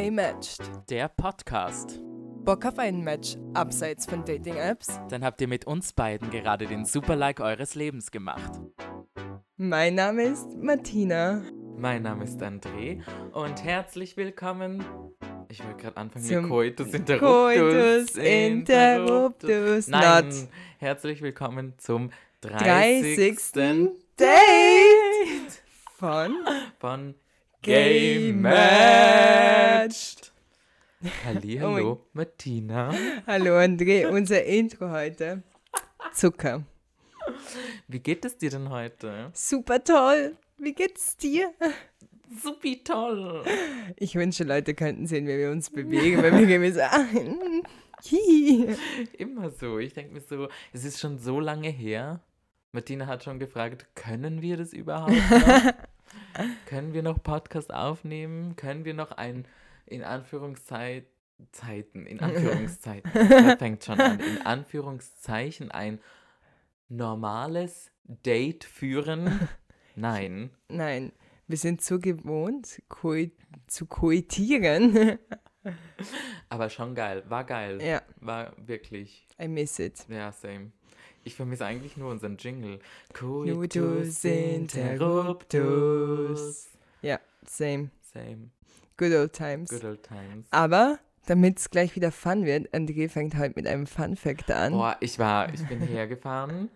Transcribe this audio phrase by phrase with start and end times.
[0.00, 0.62] Gay Matched.
[0.88, 2.00] Der Podcast.
[2.42, 4.98] Bock auf ein Match abseits von Dating-Apps?
[5.10, 8.50] Dann habt ihr mit uns beiden gerade den Super-Like eures Lebens gemacht.
[9.58, 11.42] Mein Name ist Martina.
[11.76, 13.02] Mein Name ist André
[13.32, 14.82] und herzlich willkommen.
[15.50, 18.14] Ich wollte gerade anfangen Zum mit Coitus Interruptus.
[18.14, 20.34] Coitus Interruptus Nein, not.
[20.78, 23.36] herzlich willkommen zum 30.
[23.36, 23.90] 30.
[24.16, 25.62] Date
[25.98, 26.32] von
[26.78, 27.14] von
[28.32, 29.12] Matched.
[31.24, 32.90] Hallihallo, Oh Martina.
[33.26, 35.42] Hallo André, unser Intro heute.
[36.14, 36.64] Zucker.
[37.86, 39.30] Wie geht es dir denn heute?
[39.34, 40.38] Super toll.
[40.56, 41.52] Wie geht's dir?
[42.42, 43.44] Supi toll.
[43.96, 47.04] Ich wünsche, Leute könnten sehen, wie wir uns bewegen, wenn wir gehen so, ah,
[48.10, 48.74] hi.
[49.18, 49.78] Immer so.
[49.78, 52.20] Ich denke mir so, es ist schon so lange her.
[52.72, 55.12] Martina hat schon gefragt, können wir das überhaupt?
[56.66, 58.56] können wir noch Podcast aufnehmen?
[58.56, 59.46] Können wir noch ein,
[59.86, 61.06] in Anführungszeit,
[61.52, 66.00] Zeiten, in Anführungszeiten, da fängt schon an, in Anführungszeichen ein
[66.88, 69.48] normales Date führen?
[69.94, 70.50] Nein.
[70.68, 71.12] Nein,
[71.46, 73.32] wir sind so gewohnt, koi
[73.66, 75.18] zu koitieren.
[76.48, 77.22] Aber schon geil.
[77.28, 77.82] War geil.
[77.82, 79.26] ja, War wirklich.
[79.40, 80.06] I miss it.
[80.08, 80.72] Ja, same.
[81.24, 82.78] Ich vermisse eigentlich nur unseren Jingle.
[83.12, 86.68] Coitus interruptus.
[87.02, 87.90] Ja, same.
[88.12, 88.50] Same.
[88.96, 89.70] Good old times.
[89.70, 90.46] Good old times.
[90.50, 90.98] Aber,
[91.30, 94.72] damit es gleich wieder fun wird, André fängt heute mit einem Fun Fact an.
[94.72, 96.68] Boah, ich war, ich bin hergefahren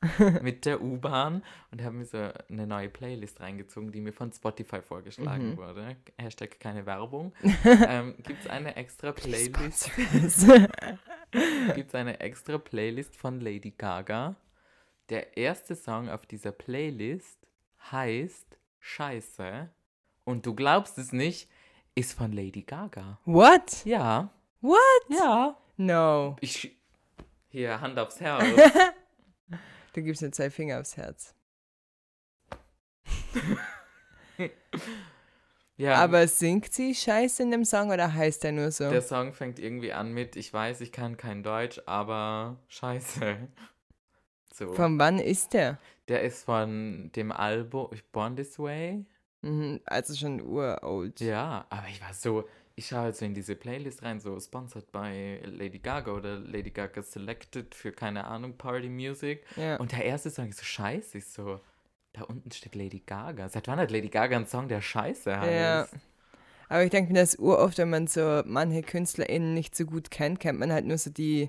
[0.42, 4.80] mit der U-Bahn und habe mir so eine neue Playlist reingezogen, die mir von Spotify
[4.80, 5.56] vorgeschlagen Mhm.
[5.58, 5.96] wurde.
[6.16, 7.34] Hashtag keine Werbung.
[7.86, 9.90] ähm, Gibt es eine extra Playlist?
[11.74, 14.36] Gibt es eine extra Playlist von Lady Gaga?
[15.10, 17.46] Der erste Song auf dieser Playlist
[17.92, 19.68] heißt Scheiße.
[20.24, 21.50] Und du glaubst es nicht,
[21.98, 23.18] ist von Lady Gaga.
[23.24, 23.84] What?
[23.84, 24.30] Ja.
[24.60, 24.78] What?
[25.08, 25.56] Ja.
[25.76, 26.36] No.
[26.40, 26.76] Ich.
[27.48, 28.44] Hier, Hand aufs Herz.
[29.94, 31.34] Du gibst mir zwei Finger aufs Herz.
[35.76, 35.94] ja.
[35.94, 38.88] Aber singt sie Scheiße in dem Song oder heißt er nur so?
[38.90, 43.38] Der Song fängt irgendwie an mit, ich weiß, ich kann kein Deutsch, aber scheiße.
[44.54, 44.72] So.
[44.74, 45.78] Von wann ist der?
[46.08, 49.04] der ist von dem Album Born This Way.
[49.42, 51.20] Mhm, also schon urold.
[51.20, 54.90] Ja, aber ich war so, ich schaue halt so in diese Playlist rein, so sponsored
[54.90, 59.44] by Lady Gaga oder Lady Gaga Selected für keine Ahnung, Party Music.
[59.56, 59.76] Ja.
[59.76, 61.60] Und der erste Song ist so scheiße, ich so,
[62.12, 63.48] da unten steht Lady Gaga.
[63.48, 65.52] Seit wann hat Lady Gaga einen Song, der scheiße heißt?
[65.52, 65.88] Ja.
[66.68, 70.40] Aber ich denke mir das uroft, wenn man so manche KünstlerInnen nicht so gut kennt,
[70.40, 71.48] kennt man halt nur so die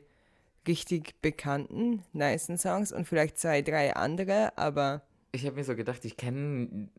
[0.67, 5.01] richtig bekannten, nicen Songs und vielleicht zwei, drei andere, aber
[5.31, 6.89] Ich habe mir so gedacht, ich kenne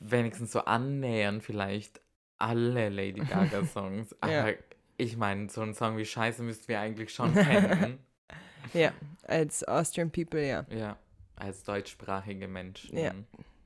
[0.00, 2.00] wenigstens so annähernd vielleicht
[2.38, 4.14] alle Lady Gaga Songs.
[4.20, 4.54] Aber Ja.
[4.96, 7.98] ich meine, so einen Song wie Scheiße müssten wir eigentlich schon kennen.
[8.74, 10.66] ja, als Austrian People, ja.
[10.70, 10.96] ja,
[11.36, 12.96] als deutschsprachige Menschen.
[12.98, 13.12] Ja.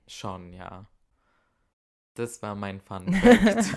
[0.06, 0.87] Schon, ja.
[2.15, 3.75] Das war mein Fun Fact.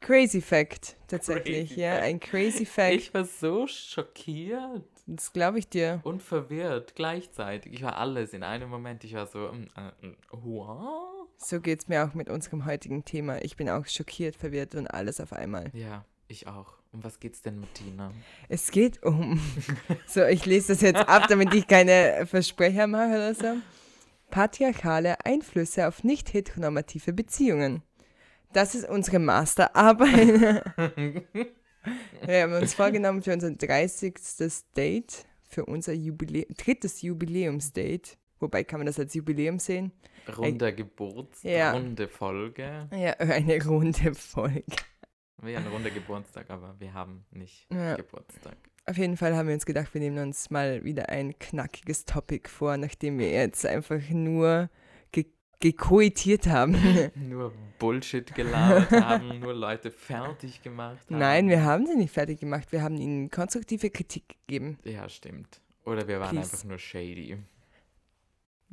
[0.00, 2.04] Crazy Fact, tatsächlich, Crazy ja, Fact.
[2.04, 6.00] ein Crazy Fact, ich war so schockiert das glaube ich dir.
[6.04, 7.72] und verwirrt gleichzeitig.
[7.72, 9.04] Ich war alles in einem Moment.
[9.04, 11.28] Ich war so, mm, äh, mm, what?
[11.38, 13.42] So geht's mir auch mit unserem heutigen Thema.
[13.42, 15.70] Ich bin auch schockiert, verwirrt und alles auf einmal.
[15.72, 16.74] Ja, ich auch.
[16.92, 18.12] Um was geht's denn, Martina?
[18.48, 19.40] Es geht um.
[20.06, 23.56] So, ich lese das jetzt ab, damit ich keine Versprecher mache oder so.
[24.30, 27.82] Patriarchale Einflüsse auf nicht heteronormative Beziehungen.
[28.52, 30.64] Das ist unsere Masterarbeit.
[32.26, 34.14] Wir haben uns vorgenommen für unser 30.
[34.76, 38.16] Date, für unser Jubilä drittes Jubiläumsdate.
[38.38, 39.92] Wobei kann man das als Jubiläum sehen?
[40.36, 41.72] Runder Geburtstag, Ja.
[41.72, 42.88] runde Folge.
[42.92, 44.64] Ja, eine runde Folge.
[45.42, 47.96] Wir haben einen runder Geburtstag, aber wir haben nicht Ja.
[47.96, 48.56] Geburtstag.
[48.86, 52.48] Auf jeden Fall haben wir uns gedacht, wir nehmen uns mal wieder ein knackiges Topic
[52.48, 54.68] vor, nachdem wir jetzt einfach nur
[55.60, 56.76] gekoitiert haben.
[57.14, 61.18] Nur Bullshit gelabert haben, nur Leute fertig gemacht haben.
[61.18, 62.70] Nein, wir haben sie nicht fertig gemacht.
[62.72, 64.78] Wir haben ihnen konstruktive Kritik gegeben.
[64.84, 65.60] Ja, stimmt.
[65.86, 66.52] Oder wir waren Please.
[66.52, 67.38] einfach nur shady.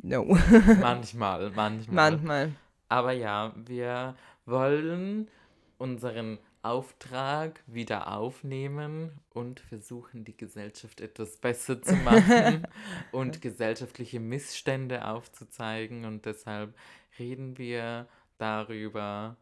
[0.01, 0.25] No.
[0.81, 2.11] Manchmal, manchmal.
[2.11, 2.51] Manchmal.
[2.89, 5.29] Aber ja, wir wollen
[5.77, 6.37] unseren
[6.67, 12.67] Auftrag wieder aufnehmen und versuchen, die Gesellschaft etwas besser zu machen
[13.11, 16.05] und gesellschaftliche Missstände aufzuzeigen.
[16.05, 16.75] Und deshalb
[17.17, 19.37] reden wir darüber,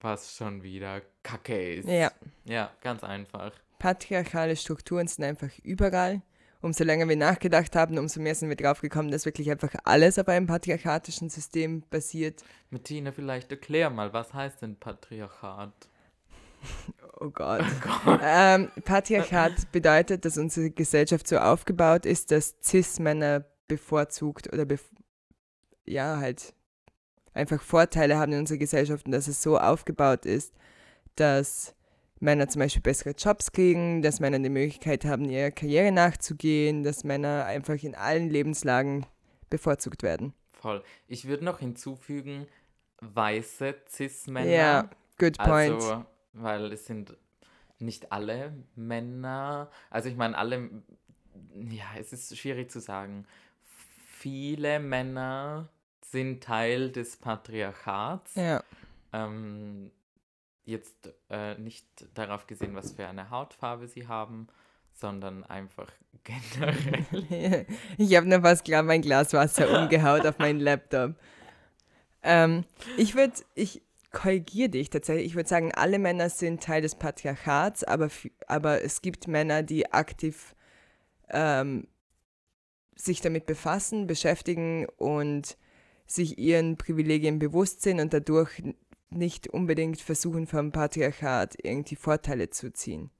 [0.00, 1.88] was schon wieder Kacke ist.
[1.88, 2.12] Ja.
[2.44, 3.52] Ja, ganz einfach.
[3.78, 6.22] Patriarchale Strukturen sind einfach überall.
[6.62, 10.18] Umso länger wir nachgedacht haben, umso mehr sind wir drauf gekommen, dass wirklich einfach alles
[10.18, 12.44] auf einem patriarchatischen System basiert.
[12.68, 15.72] Martina, vielleicht erklär mal, was heißt denn Patriarchat?
[17.20, 17.64] Oh Gott.
[18.22, 24.84] Ähm, Patriarchat bedeutet, dass unsere Gesellschaft so aufgebaut ist, dass Cis-Männer bevorzugt oder bef
[25.84, 26.54] ja, halt
[27.34, 30.54] einfach Vorteile haben in unserer Gesellschaft und dass es so aufgebaut ist,
[31.16, 31.74] dass
[32.20, 37.04] Männer zum Beispiel bessere Jobs kriegen, dass Männer die Möglichkeit haben, ihrer Karriere nachzugehen, dass
[37.04, 39.06] Männer einfach in allen Lebenslagen
[39.48, 40.34] bevorzugt werden.
[40.52, 40.82] Voll.
[41.08, 42.46] Ich würde noch hinzufügen,
[43.00, 44.50] weiße Cis-Männer.
[44.50, 45.74] Ja, good point.
[45.74, 47.16] Also, weil es sind
[47.78, 50.70] nicht alle Männer, also ich meine alle,
[51.54, 53.26] ja, es ist schwierig zu sagen.
[54.18, 55.68] Viele Männer
[56.02, 58.34] sind Teil des Patriarchats.
[58.34, 58.62] Ja.
[59.12, 59.90] Ähm,
[60.64, 64.48] jetzt äh, nicht darauf gesehen, was für eine Hautfarbe sie haben,
[64.92, 65.90] sondern einfach
[66.24, 67.66] generell.
[67.98, 71.14] ich habe nur fast gerade mein Glas Wasser umgehaut auf meinen Laptop.
[72.22, 72.64] Ähm,
[72.98, 75.26] ich würde, ich korrigiere dich tatsächlich.
[75.26, 78.08] Ich würde sagen, alle Männer sind Teil des Patriarchats, aber,
[78.46, 80.54] aber es gibt Männer, die aktiv
[81.30, 81.86] ähm,
[82.96, 85.56] sich damit befassen, beschäftigen und
[86.06, 88.62] sich ihren Privilegien bewusst sind und dadurch
[89.10, 93.10] nicht unbedingt versuchen, vom Patriarchat irgendwie Vorteile zu ziehen.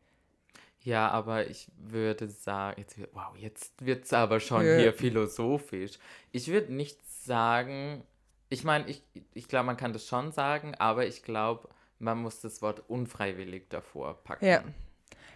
[0.82, 4.78] Ja, aber ich würde sagen, jetzt, wow, jetzt wird es aber schon ja.
[4.78, 5.98] hier philosophisch.
[6.32, 8.02] Ich würde nicht sagen,
[8.50, 9.02] ich meine, ich,
[9.32, 11.68] ich glaube, man kann das schon sagen, aber ich glaube,
[11.98, 14.44] man muss das Wort unfreiwillig davor packen.
[14.44, 14.64] Ja.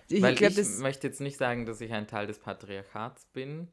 [0.09, 3.69] Ich, Weil glaub, ich möchte jetzt nicht sagen, dass ich ein Teil des Patriarchats bin.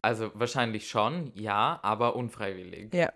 [0.00, 2.94] Also wahrscheinlich schon, ja, aber unfreiwillig.
[2.94, 3.12] Ja.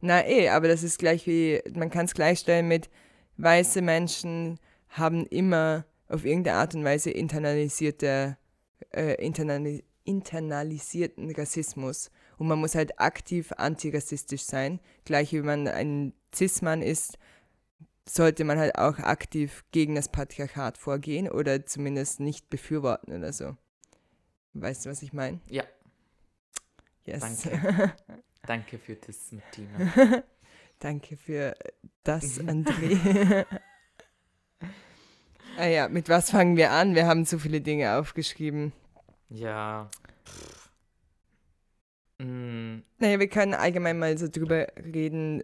[0.00, 2.90] Na eh, aber das ist gleich wie, man kann es gleichstellen mit
[3.38, 4.60] weiße Menschen
[4.90, 8.36] haben immer auf irgendeine Art und Weise internalisierte,
[8.90, 12.10] äh, internali internalisierten Rassismus.
[12.38, 14.80] Und man muss halt aktiv antirassistisch sein.
[15.04, 17.18] Gleich wie man ein Cis-Mann ist,
[18.08, 23.56] sollte man halt auch aktiv gegen das Patriarchat vorgehen oder zumindest nicht befürworten oder so.
[24.52, 25.40] Weißt du, was ich meine?
[25.48, 25.64] Ja.
[27.04, 27.42] Yes.
[27.42, 27.94] Danke.
[28.46, 30.22] Danke für das, Martina.
[30.78, 31.54] Danke für
[32.02, 33.46] das, André.
[35.56, 36.94] ah ja, mit was fangen wir an?
[36.94, 38.72] Wir haben so viele Dinge aufgeschrieben.
[39.30, 39.88] Ja.
[42.18, 42.82] Mm.
[42.98, 45.42] Naja, wir können allgemein mal so drüber reden,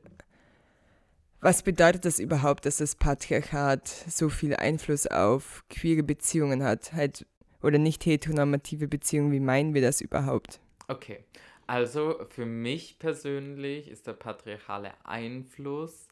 [1.41, 6.93] was bedeutet das überhaupt, dass das Patriarchat so viel Einfluss auf queere Beziehungen hat?
[6.93, 7.27] Halt,
[7.63, 10.61] oder nicht heteronormative Beziehungen, wie meinen wir das überhaupt?
[10.89, 11.25] Okay,
[11.67, 16.09] also für mich persönlich ist der patriarchale Einfluss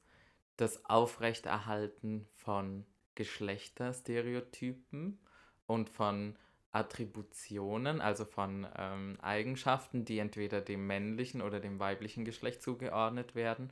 [0.56, 5.18] das Aufrechterhalten von Geschlechterstereotypen
[5.66, 6.36] und von
[6.72, 13.70] Attributionen, also von ähm, Eigenschaften, die entweder dem männlichen oder dem weiblichen Geschlecht zugeordnet werden.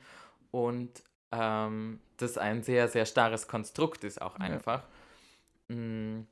[0.51, 4.83] Und ähm, das ein sehr, sehr starres Konstrukt ist auch einfach.
[5.69, 5.75] Ja.
[5.75, 6.27] Mm,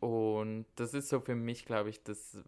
[0.00, 2.38] und das ist so für mich, glaube ich, das,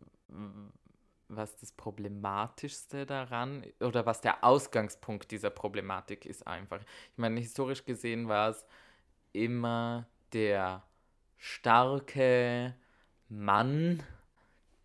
[1.29, 6.81] was das Problematischste daran oder was der Ausgangspunkt dieser Problematik ist einfach.
[6.81, 8.65] Ich meine, historisch gesehen war es
[9.33, 10.83] immer der
[11.37, 12.75] starke
[13.29, 14.03] Mann,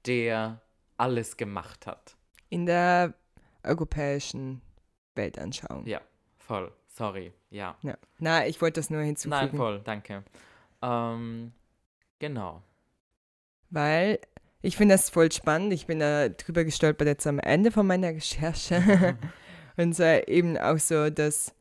[0.05, 0.61] der
[0.97, 2.15] alles gemacht hat.
[2.49, 3.13] In der
[3.63, 4.61] europäischen
[5.15, 5.85] Weltanschauung.
[5.85, 6.01] Ja,
[6.37, 6.71] voll.
[6.87, 7.75] Sorry, ja.
[7.81, 7.97] ja.
[8.19, 9.35] Na, ich wollte das nur hinzufügen.
[9.35, 10.23] Nein, voll, danke.
[10.83, 11.51] Ähm,
[12.19, 12.61] genau.
[13.71, 14.19] Weil
[14.61, 15.73] ich finde das voll spannend.
[15.73, 19.17] Ich bin da drüber gestolpert jetzt am Ende von meiner Recherche.
[19.77, 21.55] und so eben auch so, dass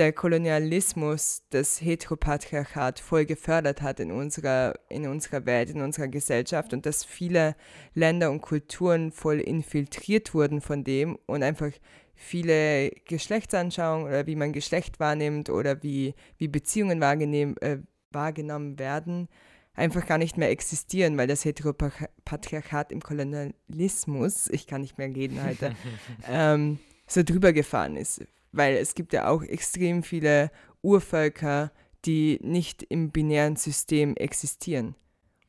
[0.00, 6.72] der Kolonialismus das Heteropatriarchat voll gefördert hat in unserer, in unserer Welt, in unserer Gesellschaft
[6.72, 7.54] und dass viele
[7.92, 11.70] Länder und Kulturen voll infiltriert wurden von dem und einfach
[12.14, 17.78] viele Geschlechtsanschauungen oder wie man Geschlecht wahrnimmt oder wie, wie Beziehungen äh,
[18.10, 19.28] wahrgenommen werden,
[19.74, 25.44] einfach gar nicht mehr existieren, weil das Heteropatriarchat im Kolonialismus, ich kann nicht mehr reden
[25.44, 25.76] heute,
[26.26, 28.24] ähm, so drüber gefahren ist.
[28.52, 30.50] Weil es gibt ja auch extrem viele
[30.82, 31.72] Urvölker,
[32.04, 34.94] die nicht im binären System existieren.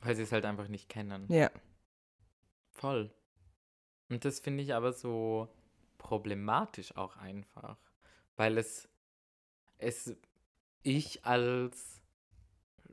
[0.02, 1.26] Weil sie es halt einfach nicht kennen.
[1.30, 1.50] Ja.
[2.72, 3.12] Voll.
[4.10, 5.48] Und das finde ich aber so
[5.98, 7.78] problematisch auch einfach.
[8.36, 8.90] Weil es,
[9.78, 10.16] es,
[10.84, 12.02] ich als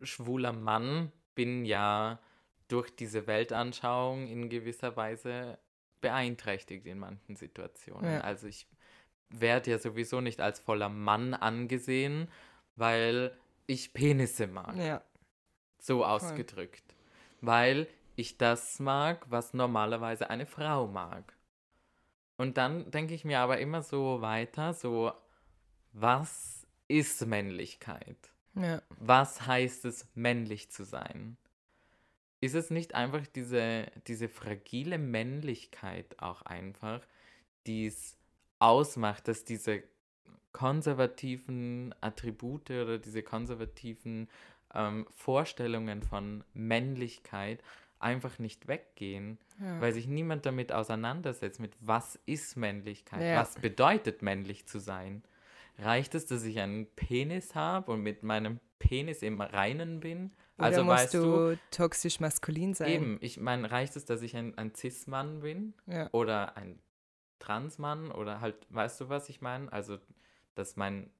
[0.02, 2.20] schwuler Mann bin ja
[2.68, 5.58] durch diese Weltanschauung in gewisser Weise
[6.00, 8.12] beeinträchtigt in manchen Situationen.
[8.12, 8.20] Ja.
[8.20, 8.68] Also ich
[9.30, 12.28] werde ja sowieso nicht als voller Mann angesehen,
[12.76, 14.76] weil ich Penisse mag.
[14.76, 15.02] Ja.
[15.78, 16.82] So ausgedrückt.
[16.88, 16.94] Cool.
[17.49, 21.37] Weil ich das mag, was normalerweise eine Frau mag.
[22.37, 25.12] Und dann denke ich mir aber immer so weiter, so,
[25.92, 28.16] was ist Männlichkeit?
[28.54, 28.82] Ja.
[28.90, 31.37] Was heißt es, männlich zu sein?
[32.40, 37.00] Ist es nicht einfach diese, diese fragile Männlichkeit auch einfach,
[37.66, 38.17] die es
[38.58, 39.82] ausmacht, dass diese
[40.52, 44.28] konservativen Attribute oder diese konservativen
[44.74, 47.62] ähm, Vorstellungen von Männlichkeit
[48.00, 49.80] einfach nicht weggehen, Ja.
[49.80, 53.40] weil sich niemand damit auseinandersetzt, mit was ist Männlichkeit, Ja.
[53.40, 55.22] was bedeutet männlich zu sein.
[55.78, 60.32] Reicht es, dass ich einen Penis habe und mit meinem Penis im Reinen bin?
[60.58, 61.20] Oder also musst weißt du,
[61.52, 62.88] du toxisch maskulin sein?
[62.88, 66.08] eben, ich meine, reicht es, dass ich ein, ein Cis-Mann bin Ja.
[66.12, 66.78] oder ein
[67.38, 69.73] Transmann oder halt, weißt du, was ich meine?
[69.73, 69.99] Also,
[70.54, 71.11] dass mein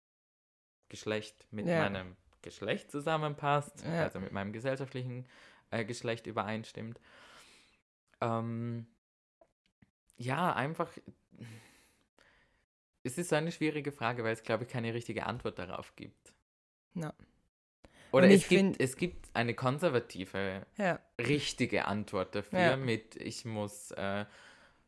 [0.89, 1.79] Geschlecht mit Ja.
[1.79, 4.05] meinem Geschlecht zusammenpasst, Ja.
[4.05, 5.27] also mit meinem gesellschaftlichen
[5.71, 7.01] äh, Geschlecht übereinstimmt.
[8.21, 8.87] Ähm,
[10.17, 10.91] ja, einfach.
[13.05, 16.35] Es ist so eine schwierige Frage, weil es, glaube ich, keine richtige Antwort darauf gibt.
[16.95, 17.13] Ja.
[18.11, 20.99] Oder Und es ich gibt, es gibt eine konservative Ja.
[21.21, 22.77] richtige Antwort dafür Ja.
[22.77, 24.25] mit ich muss äh,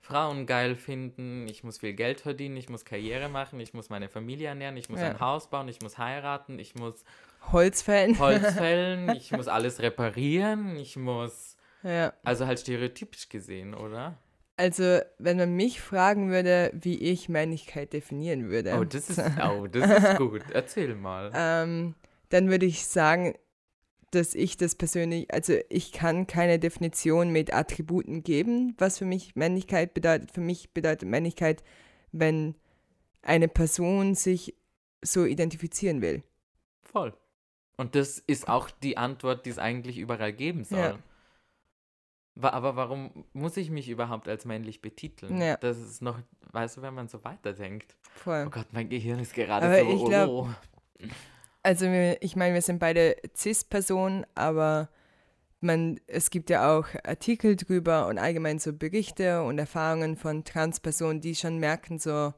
[0.00, 4.08] Frauen geil finden, ich muss viel Geld verdienen, ich muss Karriere machen, ich muss meine
[4.08, 5.08] Familie ernähren, ich muss Ja.
[5.10, 7.04] ein Haus bauen, ich muss heiraten, ich muss
[7.52, 8.18] Holzfällen.
[8.18, 12.12] Holz fällen, ich muss alles reparieren, ich muss ja.
[12.24, 14.16] also halt stereotypisch gesehen, oder?
[14.56, 19.66] Also, wenn man mich fragen würde, wie ich Männlichkeit definieren würde, Oh, das ist oh,
[19.66, 20.42] das ist gut.
[20.52, 21.30] Erzähl mal.
[21.34, 21.94] ähm,
[22.28, 23.34] dann würde ich sagen,
[24.10, 29.36] dass ich das persönlich, also ich kann keine Definition mit Attributen geben, was für mich
[29.36, 30.32] Männlichkeit bedeutet.
[30.32, 31.62] Für mich bedeutet Männlichkeit,
[32.12, 32.56] wenn
[33.22, 34.54] eine Person sich
[35.02, 36.22] so identifizieren will.
[36.82, 37.14] Voll.
[37.76, 40.78] Und das ist auch die Antwort, die es eigentlich überall geben soll.
[40.78, 40.98] Ja.
[42.42, 45.40] Aber warum muss ich mich überhaupt als männlich betiteln?
[45.40, 45.56] Ja.
[45.56, 46.18] Das ist noch,
[46.52, 47.96] weißt du, wenn man so weiterdenkt.
[48.14, 48.44] Voll.
[48.46, 49.90] Oh Gott, mein Gehirn ist gerade Aber so.
[49.90, 50.48] ich glaub- oh.
[51.62, 51.86] Also
[52.20, 54.88] ich meine, wir sind beide CIS-Personen, aber
[55.60, 61.20] man, es gibt ja auch Artikel drüber und allgemein so Berichte und Erfahrungen von Trans-Personen,
[61.20, 62.32] die schon merken so,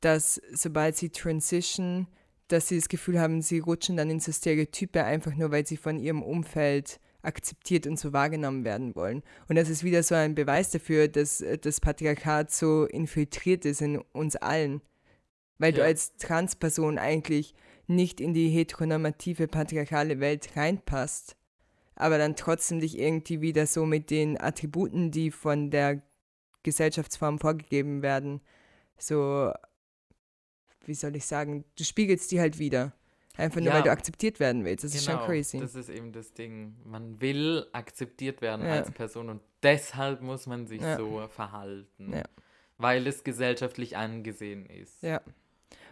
[0.00, 2.06] dass sobald sie transition,
[2.48, 5.76] dass sie das Gefühl haben, sie rutschen dann in so Stereotype, einfach nur weil sie
[5.76, 9.24] von ihrem Umfeld akzeptiert und so wahrgenommen werden wollen.
[9.48, 13.98] Und das ist wieder so ein Beweis dafür, dass das Patriarchat so infiltriert ist in
[14.12, 14.80] uns allen.
[15.58, 15.84] Weil du Ja.
[15.86, 17.54] als Transperson eigentlich
[17.86, 21.36] nicht in die heteronormative patriarchale Welt reinpasst,
[21.94, 26.02] aber dann trotzdem dich irgendwie wieder so mit den Attributen, die von der
[26.62, 28.40] Gesellschaftsform vorgegeben werden,
[28.98, 29.52] so,
[30.84, 32.92] wie soll ich sagen, du spiegelst die halt wieder.
[33.36, 33.74] Einfach nur, Ja.
[33.74, 34.82] weil du akzeptiert werden willst.
[34.82, 35.60] Das ist schon Genau, crazy.
[35.60, 36.74] Das ist eben das Ding.
[36.84, 38.72] Man will akzeptiert werden Ja.
[38.72, 40.96] als Person und deshalb muss man sich Ja.
[40.96, 42.22] so verhalten.
[42.78, 45.02] Weil es gesellschaftlich angesehen ist.
[45.02, 45.20] Ja.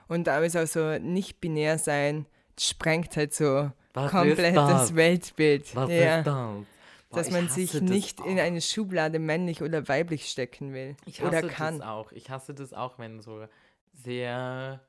[0.09, 2.27] Und da ist auch so nicht binär sein,
[2.59, 4.71] sprengt halt so Was komplett ist das?
[4.71, 4.95] das?
[4.95, 5.77] Weltbild.
[5.77, 6.19] Was ja.
[6.19, 6.65] ist das?
[7.11, 10.97] Dass man sich nicht in eine Schublade männlich oder weiblich stecken will.
[11.07, 11.79] Ich hasse oder kann.
[11.79, 12.11] das auch.
[12.11, 13.47] Ich hasse das auch, wenn so
[13.93, 14.81] sehr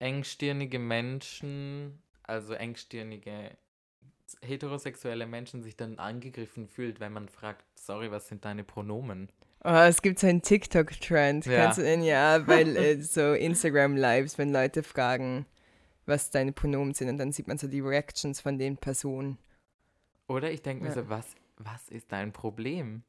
[0.00, 3.56] engstirnige Menschen, also engstirnige
[4.42, 9.28] heterosexuelle Menschen sich dann angegriffen fühlt, wenn man fragt, sorry, was sind deine Pronomen?
[9.62, 11.46] Oh, es gibt so einen TikTok-Trend.
[11.46, 11.64] Ja.
[11.64, 15.46] Kannst du den ja, weil äh, so Instagram-Lives, wenn Leute fragen,
[16.06, 19.38] was deine Pronomen sind und dann sieht man so die Reactions von den Personen.
[20.28, 20.94] Oder ich denke mir Ja.
[20.94, 21.26] so, was,
[21.58, 23.02] was ist dein Problem?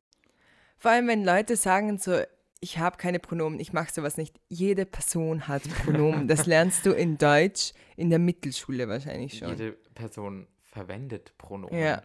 [0.78, 2.20] Vor allem, wenn Leute sagen so,
[2.60, 4.40] ich habe keine Pronomen, ich mache sowas nicht.
[4.50, 6.28] Jede Person hat Pronomen.
[6.28, 9.50] Das lernst du in Deutsch in der Mittelschule wahrscheinlich schon.
[9.50, 11.78] Jede Person verwendet Pronomen.
[11.80, 12.04] Ja.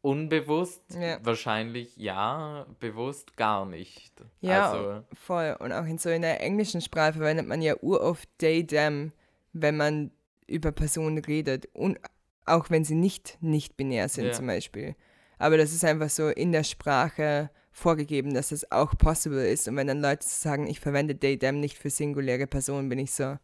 [0.00, 1.18] Unbewusst Ja.
[1.24, 4.12] wahrscheinlich ja, bewusst gar nicht.
[4.40, 5.56] Ja, Also, Voll.
[5.60, 9.12] Und auch in so in der englischen Sprache verwendet man ja uroft they, them,
[9.52, 10.10] wenn man
[10.46, 11.66] über Personen redet.
[11.74, 11.98] Und
[12.46, 14.32] auch wenn sie nicht nicht binär sind Ja.
[14.32, 14.94] zum Beispiel.
[15.38, 19.68] Aber das ist einfach so in der Sprache vorgegeben, dass das auch possible ist.
[19.68, 23.12] Und wenn dann Leute sagen, ich verwende they, them nicht für singuläre Personen, bin ich
[23.12, 23.36] so,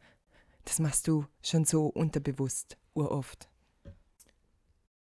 [0.65, 3.49] das machst du schon so unterbewusst, uroft.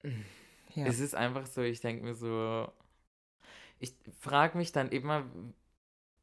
[0.78, 0.86] Ja.
[0.86, 2.72] Es ist einfach so, ich denke mir so,
[3.80, 5.26] ich frage mich dann immer,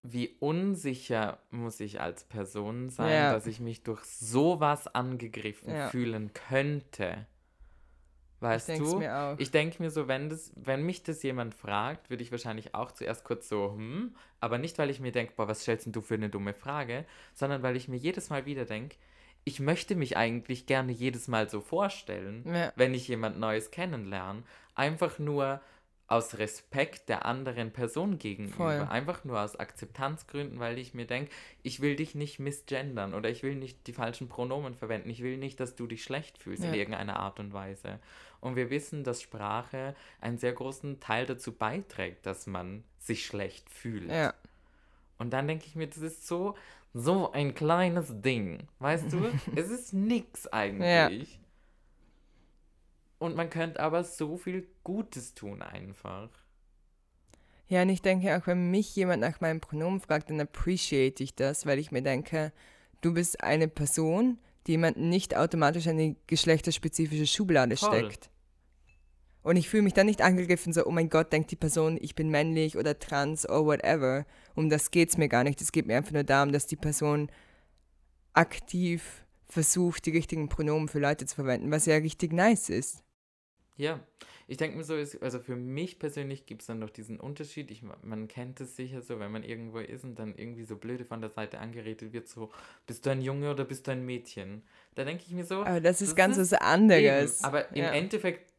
[0.03, 3.33] wie unsicher muss ich als Person sein, Ja.
[3.33, 5.89] dass ich mich durch sowas angegriffen Ja.
[5.89, 7.27] fühlen könnte.
[8.41, 8.99] Weißt ich du?
[8.99, 9.39] mir auch.
[9.39, 12.93] Ich denke mir so, wenn, das, wenn mich das jemand fragt, würde ich wahrscheinlich auch
[12.93, 16.03] zuerst kurz so, hm, aber nicht, weil ich mir denke, boah, was stellst denn du
[16.03, 18.97] für eine dumme Frage, sondern weil ich mir jedes Mal wieder denke,
[19.45, 22.73] ich möchte mich eigentlich gerne jedes Mal so vorstellen, ja.
[22.77, 24.43] wenn ich jemand Neues kennenlerne.
[24.75, 25.61] Einfach nur
[26.07, 28.57] aus Respekt der anderen Person gegenüber.
[28.57, 28.87] Voll.
[28.91, 31.31] Einfach nur aus Akzeptanzgründen, weil ich mir denke,
[31.63, 35.09] ich will dich nicht misgendern oder ich will nicht die falschen Pronomen verwenden.
[35.09, 36.77] Ich will nicht, dass du dich schlecht fühlst in Ja.
[36.77, 38.01] irgendeiner Art und Weise.
[38.41, 43.71] Und wir wissen, dass Sprache einen sehr großen Teil dazu beiträgt, dass man sich schlecht
[43.71, 44.11] fühlt.
[44.11, 44.35] Ja.
[45.19, 46.55] Und dann denke ich mir, das ist so,
[46.95, 48.69] so ein kleines Ding.
[48.79, 49.27] Weißt du?
[49.57, 51.41] es ist nix eigentlich.
[53.19, 56.31] Und man könnte aber so viel Gutes tun einfach.
[57.67, 61.35] Ja, und ich denke auch, wenn mich jemand nach meinem Pronomen fragt, dann appreciate ich
[61.35, 62.53] das, weil ich mir denke,
[63.01, 67.99] du bist eine Person, die jemanden nicht automatisch in eine geschlechterspezifische Schublade Voll.
[67.99, 68.31] steckt.
[69.45, 72.15] Und ich fühle mich dann nicht angegriffen, so, oh mein Gott, denkt die Person, ich
[72.15, 74.25] bin männlich oder trans oder whatever.
[74.57, 75.61] Um das geht's mir gar nicht.
[75.61, 77.31] Es geht mir einfach nur darum, dass die Person
[78.33, 83.05] aktiv versucht, die richtigen Pronomen für Leute zu verwenden, was ja richtig nice ist.
[83.77, 84.01] Ja,
[84.47, 87.71] ich denke mir so, ist, also für mich persönlich gibt es dann noch diesen Unterschied.
[87.71, 91.05] Ich, man kennt es sicher so, wenn man irgendwo ist und dann irgendwie so blöde
[91.05, 92.51] von der Seite angeredet wird, so,
[92.87, 94.63] bist du ein Junge oder bist du ein Mädchen?
[94.95, 97.39] Da denke ich mir so, Aber das ist Das ganz ist was anderes.
[97.41, 97.93] eben, aber im ja.
[97.93, 98.54] Endeffekt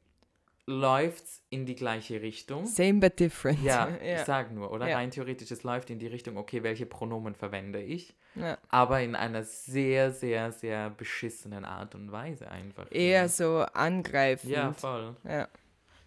[0.67, 2.65] läuft's in die gleiche Richtung.
[2.65, 3.61] Same but different.
[3.61, 4.15] Ja, ja.
[4.19, 4.87] ich sag nur, oder?
[4.87, 4.97] Ja.
[4.97, 8.15] Rein theoretisch, es läuft in die Richtung, okay, welche Pronomen verwende ich?
[8.35, 8.57] ja.
[8.69, 12.87] Aber in einer sehr, sehr, sehr beschissenen Art und Weise einfach.
[12.91, 14.51] Eher so angreifend.
[14.51, 15.15] Ja, voll.
[15.23, 15.47] Ja.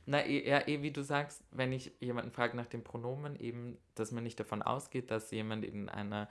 [0.06, 3.76] Na, eh- ja, eh, wie du sagst, wenn ich jemanden frage nach den Pronomen, eben,
[3.94, 6.28] dass man nicht davon ausgeht, dass jemand in einer,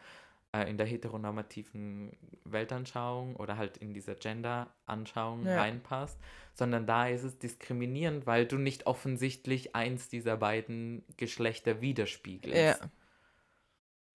[0.54, 2.12] äh, in der heteronormativen
[2.46, 5.58] Weltanschauung oder halt in dieser Gender-Anschauung Ja.
[5.60, 6.18] reinpasst,
[6.54, 12.82] sondern da ist es diskriminierend, weil du nicht offensichtlich eins dieser beiden Geschlechter widerspiegelst.
[12.82, 12.90] Ja.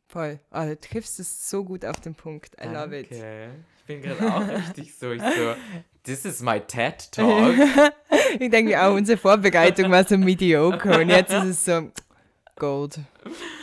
[0.09, 0.41] Voll.
[0.51, 2.57] Oh, du triffst es so gut auf den Punkt.
[2.63, 3.11] I love it.
[3.11, 3.51] Danke.
[3.79, 5.55] Ich bin gerade auch richtig so, ich so,
[6.05, 7.55] this is my TED Talk.
[8.39, 11.91] ich denke auch, unsere Vorbereitung war so mediocre und jetzt ist es so
[12.57, 13.01] Gold.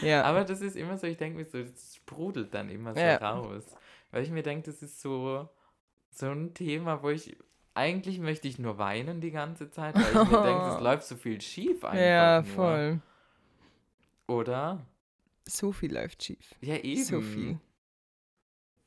[0.02, 0.24] Ja.
[0.24, 3.18] Aber das ist immer so, ich denke mir so, das sprudelt dann immer so Ja.
[3.18, 3.64] raus.
[4.12, 5.48] Weil ich mir denke, das ist so,
[6.10, 7.38] so ein Thema, wo ich,
[7.76, 11.16] eigentlich möchte ich nur weinen die ganze Zeit, weil ich mir denke, es läuft so
[11.16, 12.52] viel schief einfach ja, nur.
[12.56, 13.02] voll.
[14.28, 14.86] Oder?
[15.46, 16.56] So viel läuft schief.
[16.62, 17.04] Ja, eben.
[17.04, 17.60] So viel.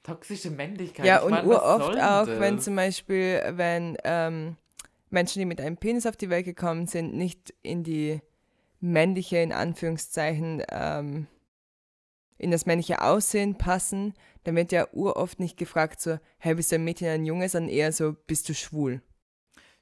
[0.03, 1.07] Toxische Männlichkeit.
[1.07, 2.41] Ja, ich und mein, was uroft auch, das?
[2.41, 4.57] wenn zum Beispiel, wenn ähm,
[5.11, 8.21] Menschen, die mit einem Penis auf die Welt gekommen sind, nicht in die
[8.81, 11.29] männliche, in Anführungszeichen, ähm,
[12.43, 16.77] in das männliche Aussehen passen, dann wird ja uroft nicht gefragt so, hey, bist du
[16.77, 19.01] ein Mädchen oder ein Junge, sondern eher so, bist du schwul?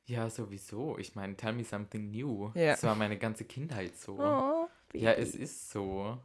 [0.05, 0.99] Ja, sowieso.
[0.99, 2.51] Ich meine, tell me something new.
[2.55, 2.73] Ja.
[2.73, 4.19] Das war meine ganze Kindheit so.
[4.19, 6.19] Oh, ja, es ist so.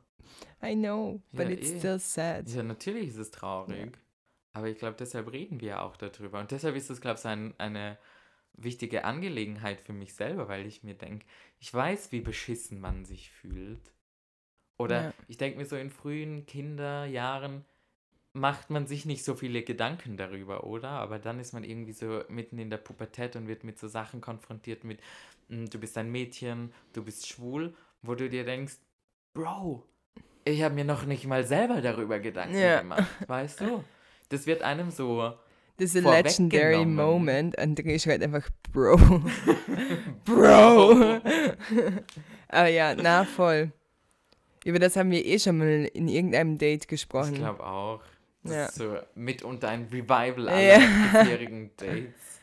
[0.64, 1.78] I know, but Ja, it's eh.
[1.78, 2.50] still sad.
[2.50, 3.92] Ja, natürlich ist es traurig.
[4.54, 6.40] Aber ich glaube, deshalb reden wir ja auch darüber.
[6.40, 7.98] Und deshalb ist es, glaube ich, ein, eine
[8.54, 11.26] wichtige Angelegenheit für mich selber, weil ich mir denke,
[11.60, 13.94] ich weiß, wie beschissen man sich fühlt.
[14.78, 15.14] Oder Ja.
[15.28, 17.64] ich denke mir so, in frühen Kinderjahren
[18.34, 20.90] macht man sich nicht so viele Gedanken darüber, oder?
[20.90, 24.20] Aber dann ist man irgendwie so mitten in der Pubertät und wird mit so Sachen
[24.20, 25.00] konfrontiert mit,
[25.48, 28.76] "Mm, du bist ein Mädchen, du bist schwul, wo du dir denkst,
[29.34, 29.86] Bro,
[30.44, 32.80] ich habe mir noch nicht mal selber darüber Gedanken Ja.
[32.82, 33.84] gemacht, weißt du?
[34.30, 35.34] Das wird einem so,
[35.78, 37.58] Das ist a legendary moment.
[37.60, 38.98] André schreit einfach Bro.
[40.26, 41.20] Bro.
[42.50, 43.72] Aber ja, na voll.
[44.66, 47.36] Über das haben wir eh schon mal in irgendeinem Date ich gesprochen.
[47.36, 48.02] glaube auch,
[48.44, 48.66] das Ja.
[48.66, 50.80] ist so mitunter ein Revival aller Ja.
[51.14, 52.42] bisherigen Dates.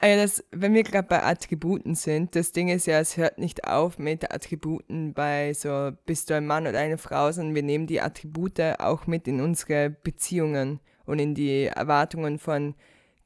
[0.00, 3.64] Also das, wenn wir gerade bei Attributen sind, das Ding ist ja, es hört nicht
[3.64, 7.86] auf mit Attributen bei so, bist du ein Mann oder eine Frau, sondern wir nehmen
[7.86, 12.74] die Attribute auch mit in unsere Beziehungen und in die Erwartungen von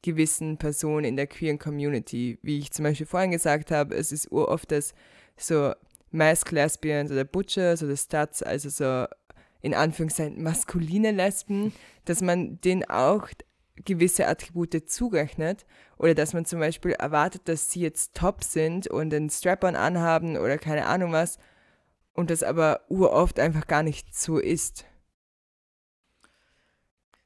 [0.00, 2.38] gewissen Personen in der queeren Community.
[2.42, 4.94] Wie ich zum Beispiel vorhin gesagt habe, es ist uroft das
[5.36, 5.74] so
[6.12, 9.06] Mask Lesbians oder Butchers oder Studs, also so
[9.62, 11.72] in Anführungszeichen maskuline Lesben,
[12.04, 13.28] dass man denen auch
[13.76, 15.64] gewisse Attribute zurechnet
[15.96, 20.36] oder dass man zum Beispiel erwartet, dass sie jetzt top sind und den Strap-on anhaben
[20.36, 21.38] oder keine Ahnung was
[22.12, 24.84] und das aber uroft einfach gar nicht so ist.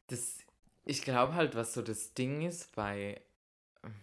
[0.07, 0.39] Das,
[0.85, 3.21] ich glaube halt, was so das Ding ist bei
[3.83, 3.95] ähm,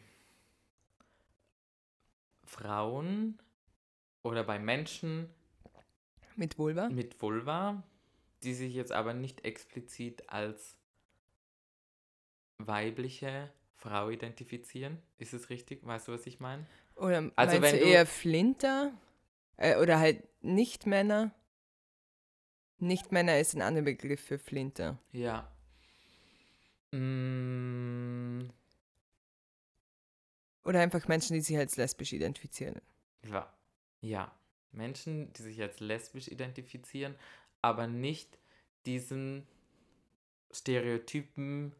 [2.43, 3.39] Frauen
[4.23, 5.29] oder bei Menschen
[6.35, 6.89] Mit Vulva?
[6.89, 7.83] mit Vulva,
[8.43, 10.77] die sich jetzt aber nicht explizit als
[12.57, 15.01] weibliche Frau identifizieren.
[15.17, 15.85] Ist es richtig?
[15.85, 16.65] Weißt du, was ich meine?
[16.95, 18.93] Oder Also wenn du- eher Flinter?
[19.57, 21.33] Äh, oder halt Nicht-Männer?
[22.79, 24.97] Nicht-Männer ist ein anderer Begriff für Flinter.
[25.11, 25.49] Ja.
[26.91, 28.49] Mm,
[30.65, 32.81] Oder einfach Menschen, die sich als lesbisch identifizieren.
[33.23, 33.51] ja.
[34.03, 34.31] Ja.
[34.71, 37.15] Menschen, die sich als lesbisch identifizieren,
[37.61, 38.37] aber nicht
[38.85, 39.47] diesem
[40.51, 41.73] Stereotypen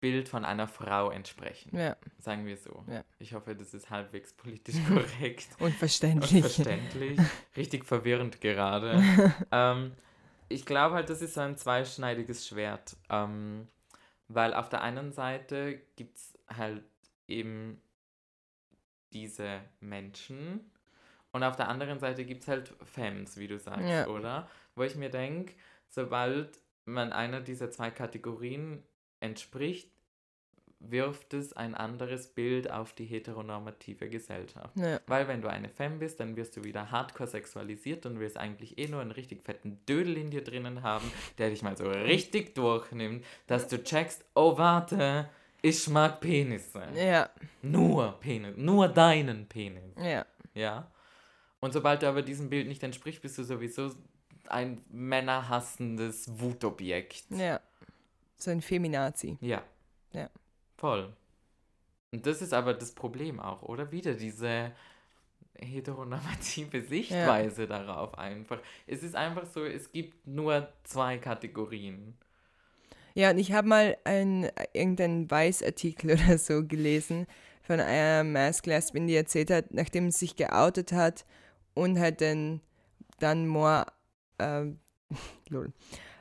[0.00, 1.76] Bild von einer Frau entsprechen.
[1.76, 1.96] Ja.
[2.18, 2.84] Sagen wir so.
[2.88, 3.04] Ja.
[3.18, 5.48] Ich hoffe, das ist halbwegs politisch korrekt.
[5.58, 6.42] Und verständlich.
[6.44, 7.20] Und verständlich.
[7.56, 9.02] Richtig verwirrend gerade.
[9.52, 9.92] ähm,
[10.48, 12.96] ich glaube halt, das ist so ein zweischneidiges Schwert.
[13.10, 13.68] Ähm,
[14.28, 16.82] weil auf der einen Seite gibt es halt
[17.28, 17.80] eben
[19.12, 20.70] diese Menschen
[21.32, 24.06] und auf der anderen Seite gibt es halt Fans, wie du sagst, Ja.
[24.08, 24.48] oder?
[24.74, 25.54] Wo ich mir denke,
[25.88, 28.82] sobald man einer dieser zwei Kategorien
[29.20, 29.90] entspricht,
[30.82, 34.74] wirft es ein anderes Bild auf die heteronormative Gesellschaft.
[34.76, 34.98] Ja.
[35.06, 38.78] Weil wenn du eine Femme bist, dann wirst du wieder hardcore sexualisiert und willst eigentlich
[38.78, 41.04] eh nur einen richtig fetten Dödel in dir drinnen haben,
[41.36, 45.28] der dich mal so richtig durchnimmt, dass du checkst, oh warte,
[45.60, 46.82] ich mag Penisse.
[46.94, 47.28] Ja.
[47.60, 49.94] Nur Penis, nur deinen Penis.
[50.02, 50.24] Ja.
[50.54, 50.90] Ja.
[51.60, 53.90] Und sobald du aber diesem Bild nicht entsprichst, bist du sowieso
[54.48, 57.24] ein männerhassendes Wutobjekt.
[57.30, 57.60] Ja.
[58.36, 59.36] So ein Feminazi.
[59.40, 59.62] Ja.
[60.12, 60.30] Ja.
[60.76, 61.12] Voll.
[62.12, 63.92] Und das ist aber das Problem auch, oder?
[63.92, 64.72] Wieder diese
[65.58, 68.58] heteronormative Sichtweise darauf einfach.
[68.86, 72.14] Es ist einfach so, es gibt nur zwei Kategorien.
[73.14, 77.26] Ja, und ich habe mal ein, irgendeinen Weiß-Artikel oder so gelesen
[77.62, 81.24] von einer Mask Lesbian, die erzählt hat, nachdem sie sich geoutet hat
[81.74, 82.60] und halt dann,
[83.18, 83.86] dann more,
[84.38, 84.78] ähm,
[85.48, 85.72] lol,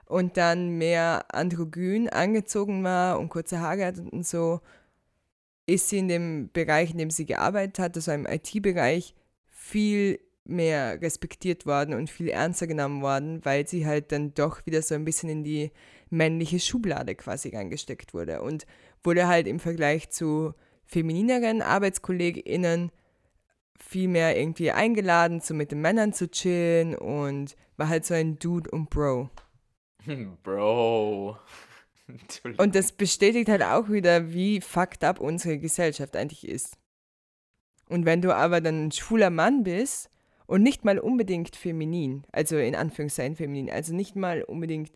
[0.06, 4.60] und dann mehr androgyn angezogen war und kurze Haare hatte und so,
[5.68, 9.14] ist sie in dem Bereich, in dem sie gearbeitet hat, also im IT-Bereich,
[9.46, 14.82] viel mehr respektiert worden und viel ernster genommen worden, weil sie halt dann doch wieder
[14.82, 15.72] so ein bisschen in die
[16.10, 18.66] männliche Schublade quasi reingesteckt wurde und
[19.04, 20.54] wurde halt im Vergleich zu
[20.86, 22.92] feminineren ArbeitskollegInnen
[23.80, 28.38] viel mehr irgendwie eingeladen, so mit den Männern zu chillen und war halt so ein
[28.40, 29.30] Dude und Bro.
[30.44, 31.38] Bro.
[32.58, 36.76] Und das bestätigt halt auch wieder, wie fucked up unsere Gesellschaft eigentlich ist.
[37.88, 40.10] Und wenn du aber dann ein schwuler Mann bist
[40.48, 44.92] und nicht mal unbedingt feminin, also in Anführungszeichen feminin, also nicht mal unbedingt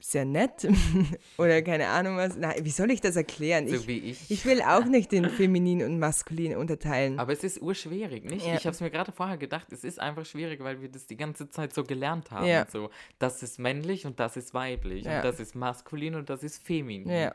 [0.00, 0.66] sehr nett
[1.38, 3.68] oder keine Ahnung was, na, wie soll ich das erklären?
[3.68, 4.30] so Ich, wie ich.
[4.30, 7.18] ich will auch nicht den feminin und maskulin unterteilen.
[7.18, 8.46] Aber es ist urschwierig, nicht?
[8.46, 8.54] Ja.
[8.54, 11.16] Ich habe es mir gerade vorher gedacht, es ist einfach schwierig, weil wir das die
[11.16, 12.46] ganze Zeit so gelernt haben.
[12.46, 12.66] Ja.
[12.70, 15.04] So, das ist männlich und das ist weiblich.
[15.04, 15.18] Ja.
[15.18, 17.10] Und das ist maskulin und das ist feminin.
[17.10, 17.34] Ja.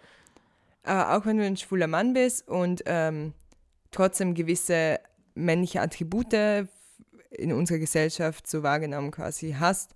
[0.84, 3.34] Aber auch wenn du ein schwuler Mann bist und ähm,
[3.92, 5.00] trotzdem gewisse
[5.34, 6.34] männliche Attribute
[7.32, 9.96] in unserer Gesellschaft so wahrgenommen quasi hast,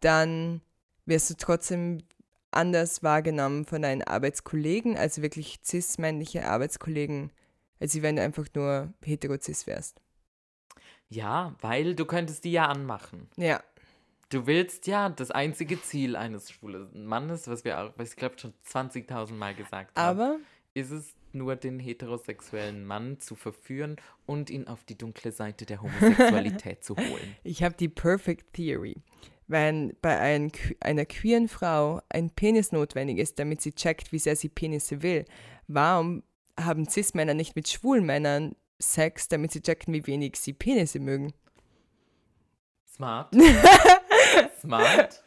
[0.00, 0.60] dann
[1.08, 1.98] wirst du trotzdem
[2.50, 7.30] anders wahrgenommen von deinen Arbeitskollegen, also wirklich cis-männliche Arbeitskollegen,
[7.80, 10.00] als wenn du einfach nur hetero-cis wärst.
[11.08, 13.28] ja, weil du könntest die ja anmachen.
[13.36, 13.62] Ja,
[14.30, 18.38] Du willst ja das einzige Ziel eines schwulen Mannes, was wir auch, was ich glaube
[18.38, 20.38] schon 20.000 Mal gesagt haben, aber
[20.74, 25.80] ist es nur den heterosexuellen Mann zu verführen und ihn auf die dunkle Seite der
[25.80, 27.36] Homosexualität zu holen.
[27.42, 28.96] Ich habe die Perfect Theory.
[29.48, 34.36] Wenn bei ein, einer queeren Frau ein Penis notwendig ist, damit sie checkt, wie sehr
[34.36, 35.24] sie Penisse will,
[35.66, 36.22] warum
[36.60, 41.32] haben Cis-Männer nicht mit schwulen Männern Sex, damit sie checken, wie wenig sie Penisse mögen?
[42.94, 43.32] Smart.
[44.60, 45.22] Smart.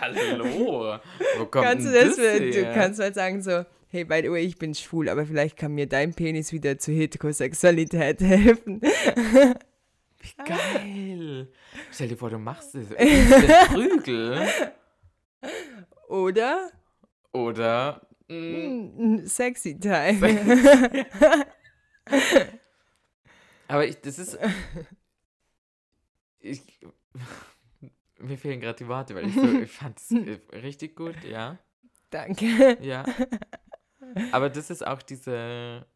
[0.00, 0.98] Hallo.
[1.38, 4.58] Wo kommt kannst du das, du kannst halt sagen so, hey, by the way, ich
[4.58, 8.80] bin schwul, aber vielleicht kann mir dein Penis wieder zur Heterosexualität helfen.
[10.22, 11.52] Wie geil.
[11.90, 12.88] Stell dir vor, du machst es.
[13.68, 14.48] Prügel.
[16.08, 16.70] Oder
[17.32, 18.06] Oder.
[18.28, 21.06] mm, mm, Sexy Time.
[23.68, 24.38] Aber ich, das ist.
[26.40, 26.62] Ich,
[28.18, 30.12] mir fehlen gerade die Worte, weil ich ich fand es
[30.52, 31.58] richtig gut, ja.
[32.10, 32.78] Danke.
[32.82, 33.04] Ja.
[34.30, 35.86] Aber das ist auch diese.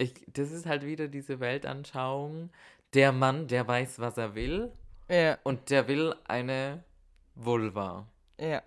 [0.00, 2.50] Ich, das ist halt wieder diese Weltanschauung.
[2.94, 4.72] Der Mann, der weiß, was er will.
[5.08, 6.84] Ja, Und der will eine
[7.34, 8.06] Vulva.
[8.38, 8.62] ja.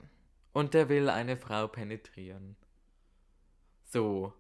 [0.54, 2.58] Und der will eine Frau penetrieren.
[3.86, 4.34] So.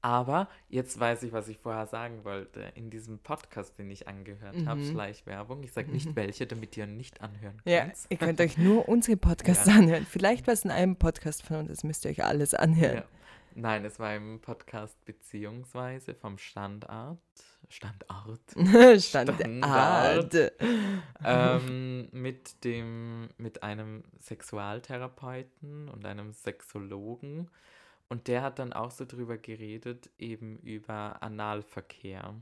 [0.00, 2.62] Aber jetzt weiß ich, was ich vorher sagen wollte.
[2.74, 4.90] In diesem Podcast, den ich angehört habe, Mhm.
[4.90, 5.62] Schleichwerbung.
[5.62, 7.66] Ich sage nicht welche, damit ihr nicht anhören könnt.
[7.66, 9.74] Ja, ihr könnt euch nur unsere Podcasts Ja.
[9.74, 10.04] anhören.
[10.04, 12.96] Vielleicht was in einem Podcast von uns, das müsst ihr euch alles anhören.
[12.96, 13.04] Ja.
[13.54, 17.20] Nein, es war im Podcast beziehungsweise vom Standort.
[17.72, 18.40] Standort.
[19.02, 20.52] Standard.
[21.24, 27.50] ähm, mit dem, mit einem Sexualtherapeuten und einem Sexologen.
[28.10, 32.34] Und der hat dann auch so drüber geredet, eben über Analverkehr.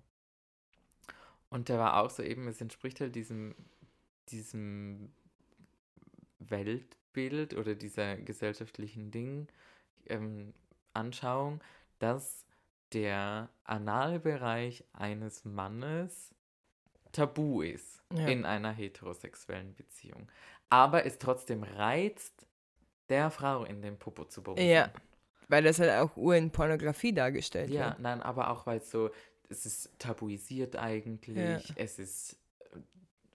[1.48, 3.54] Und der war auch so eben, es entspricht halt diesem,
[4.30, 5.12] diesem
[6.40, 9.46] Weltbild oder dieser gesellschaftlichen Ding,
[10.06, 10.54] ähm,
[10.92, 11.60] Anschauung,
[12.00, 12.44] dass
[12.92, 16.34] der Analbereich eines Mannes
[17.12, 18.26] tabu ist Ja.
[18.28, 20.30] in einer heterosexuellen Beziehung.
[20.68, 22.46] Aber es trotzdem reizt,
[23.08, 24.66] der Frau in den Popo zu bumsen.
[24.68, 24.92] Ja,
[25.48, 27.98] Weil das halt auch Uhr in Pornografie dargestellt Ja, wird.
[28.00, 29.10] nein, aber auch weil es so,
[29.48, 31.74] es ist tabuisiert eigentlich, Ja.
[31.74, 32.38] es ist,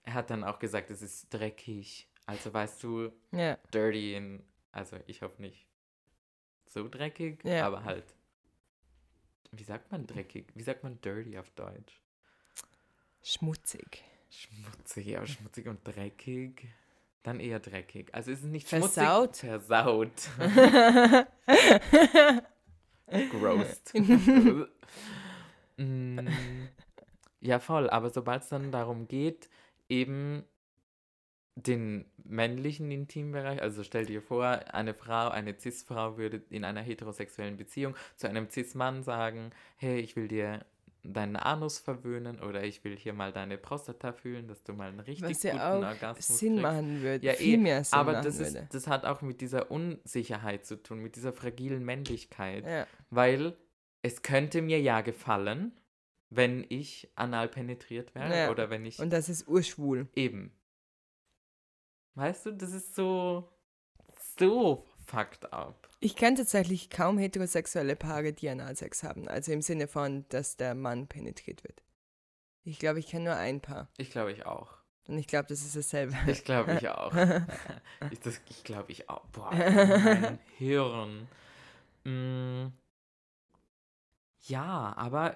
[0.04, 2.10] er hat dann auch gesagt, es ist dreckig.
[2.26, 5.68] Also weißt du, Ja, dirty in, also ich hoffe nicht
[6.68, 7.68] so dreckig, Ja.
[7.68, 8.06] aber halt,
[9.58, 10.46] wie sagt man dreckig?
[10.56, 12.02] Wie sagt man dirty auf Deutsch?
[13.26, 14.04] schmutzig.
[14.30, 16.68] Schmutzig, ja, schmutzig und dreckig.
[17.24, 18.13] Dann eher dreckig.
[18.13, 19.38] Also es ist nicht Versaut?
[19.38, 20.30] schmutzig, versaut.
[23.32, 23.94] Grossed.
[25.78, 26.30] Mm,
[27.41, 27.89] ja, voll.
[27.89, 29.50] Aber sobald es dann darum geht,
[29.89, 30.46] eben
[31.56, 37.56] den männlichen Intimbereich, also stell dir vor, eine Frau, eine Cis-Frau würde in einer heterosexuellen
[37.56, 40.65] Beziehung zu einem Cis-Mann sagen, hey, ich will dir
[41.04, 45.00] deinen Anus verwöhnen oder ich will hier mal deine Prostata fühlen, dass du mal einen
[45.00, 46.62] richtig Was guten ja auch Orgasmus Sinn kriegst.
[46.63, 47.26] machen würde.
[47.26, 48.68] Ja, viel eh, mehr Sinn Aber das, ist, würde.
[48.72, 52.65] das hat auch mit dieser Unsicherheit zu tun, mit dieser fragilen Männlichkeit.
[52.65, 52.88] Ja.
[53.12, 53.56] Weil
[54.02, 55.74] es könnte mir ja gefallen,
[56.32, 58.50] wenn ich anal penetriert wäre Ja.
[58.52, 60.08] oder wenn ich Und das ist urschwul.
[60.15, 60.52] eben.
[62.15, 63.49] Weißt du, das ist so
[64.38, 65.88] so fucked up.
[65.99, 69.28] Ich kenne tatsächlich kaum heterosexuelle Paare, die Analsex haben.
[69.28, 71.82] Also im Sinne von, dass der Mann penetriert wird.
[72.63, 73.89] Ich glaube, ich kenne nur ein Paar.
[73.97, 74.73] Ich glaube ich auch.
[75.08, 76.15] Und ich glaube, das ist dasselbe.
[76.28, 77.13] Ich glaube ich auch.
[78.12, 79.25] ich das- ich glaube ich auch.
[79.28, 81.28] Boah, mein Hirn.
[82.04, 82.67] Mm,
[84.47, 85.36] ja, aber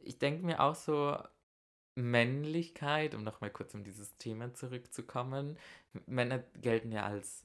[0.00, 1.16] ich denke mir auch so,
[2.02, 5.58] Männlichkeit, um nochmal kurz um dieses Thema zurückzukommen,
[6.06, 7.44] Männer gelten ja als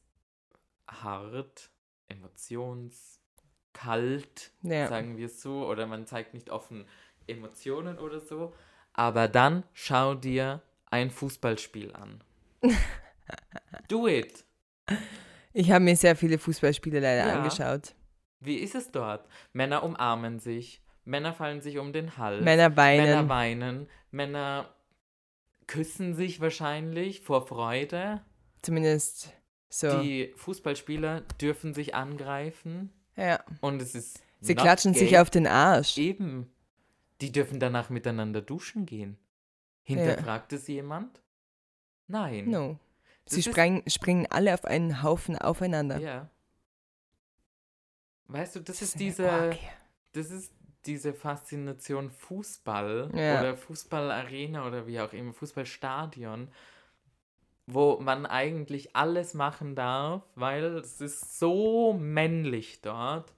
[0.88, 1.70] hart,
[2.08, 4.88] emotionskalt, Ja.
[4.88, 6.86] sagen wir es so, oder man zeigt nicht offen
[7.28, 8.54] Emotionen oder so.
[8.94, 10.62] Aber dann schau dir
[10.92, 12.24] ein Fußballspiel an.
[13.88, 14.46] Do it.
[15.54, 17.36] Ich habe mir sehr viele Fußballspiele leider Ja.
[17.38, 17.96] angeschaut.
[18.40, 19.28] Wie ist es dort?
[19.54, 23.06] Männer umarmen sich, Männer fallen sich um den Hals, Männer weinen.
[23.06, 24.74] Männer weinen, Männer
[25.68, 28.22] küssen sich wahrscheinlich vor Freude.
[28.62, 29.34] Zumindest
[29.70, 30.02] so.
[30.02, 33.44] Die Fußballspieler dürfen sich angreifen ja.
[33.62, 34.22] und es ist.
[34.40, 35.20] Sie klatschen sich gay.
[35.20, 35.98] auf den Arsch.
[35.98, 36.54] Eben.
[37.22, 39.18] Die dürfen danach miteinander duschen gehen.
[39.84, 41.22] Hinterfragt es jemand?
[42.08, 42.50] Nein.
[42.50, 42.78] No.
[43.26, 45.98] Das Sie ist- sprengen, springen alle auf einen Haufen aufeinander.
[46.00, 46.30] Ja.
[48.28, 49.60] Weißt du, das, ist eine diese, Orgie.
[50.14, 50.52] das ist
[50.86, 53.40] diese Faszination Fußball Ja.
[53.40, 56.48] oder Fußballarena oder wie auch immer, Fußballstadion,
[57.66, 63.34] wo man eigentlich alles machen darf, weil es ist so männlich dort,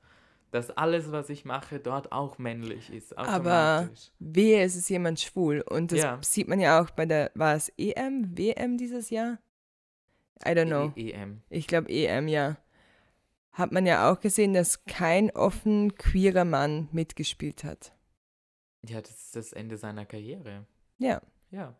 [0.52, 3.18] dass alles, was ich mache, dort auch männlich ist.
[3.18, 5.62] Aber wehe, es ist jemand schwul.
[5.62, 6.20] Und das Ja.
[6.22, 9.38] sieht man ja auch bei der, war es EM, WM dieses Jahr?
[10.46, 10.94] I don't know.
[10.96, 11.42] E EM.
[11.50, 12.58] Ich glaube EM, ja.
[13.56, 17.96] Hat man ja auch gesehen, dass kein offen queerer Mann mitgespielt hat.
[18.86, 20.66] Ja, das ist das Ende seiner Karriere.
[20.98, 21.22] Ja.
[21.52, 21.74] Ja.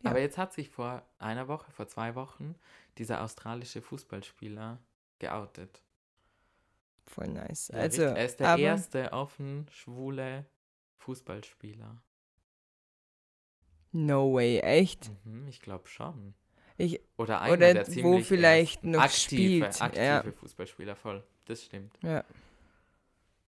[0.00, 0.10] Ja.
[0.10, 2.54] Aber jetzt hat sich vor einer Woche, vor zwei Wochen,
[2.96, 4.78] dieser australische Fußballspieler
[5.18, 5.82] geoutet.
[7.04, 7.68] Voll nice.
[7.68, 8.18] Ja, also, richtig.
[8.18, 10.46] er ist der erste offen schwule
[11.00, 12.02] Fußballspieler.
[13.92, 15.10] No way, echt?
[15.26, 16.34] Mhm, ich glaube schon.
[16.78, 18.90] Ich, Oder einer Oder der wo ziemlich vielleicht ersten.
[18.92, 20.22] noch aktive, spielt, aktive ja.
[20.32, 21.22] Fußballspieler, voll.
[21.46, 21.94] Das stimmt.
[22.02, 22.24] ja.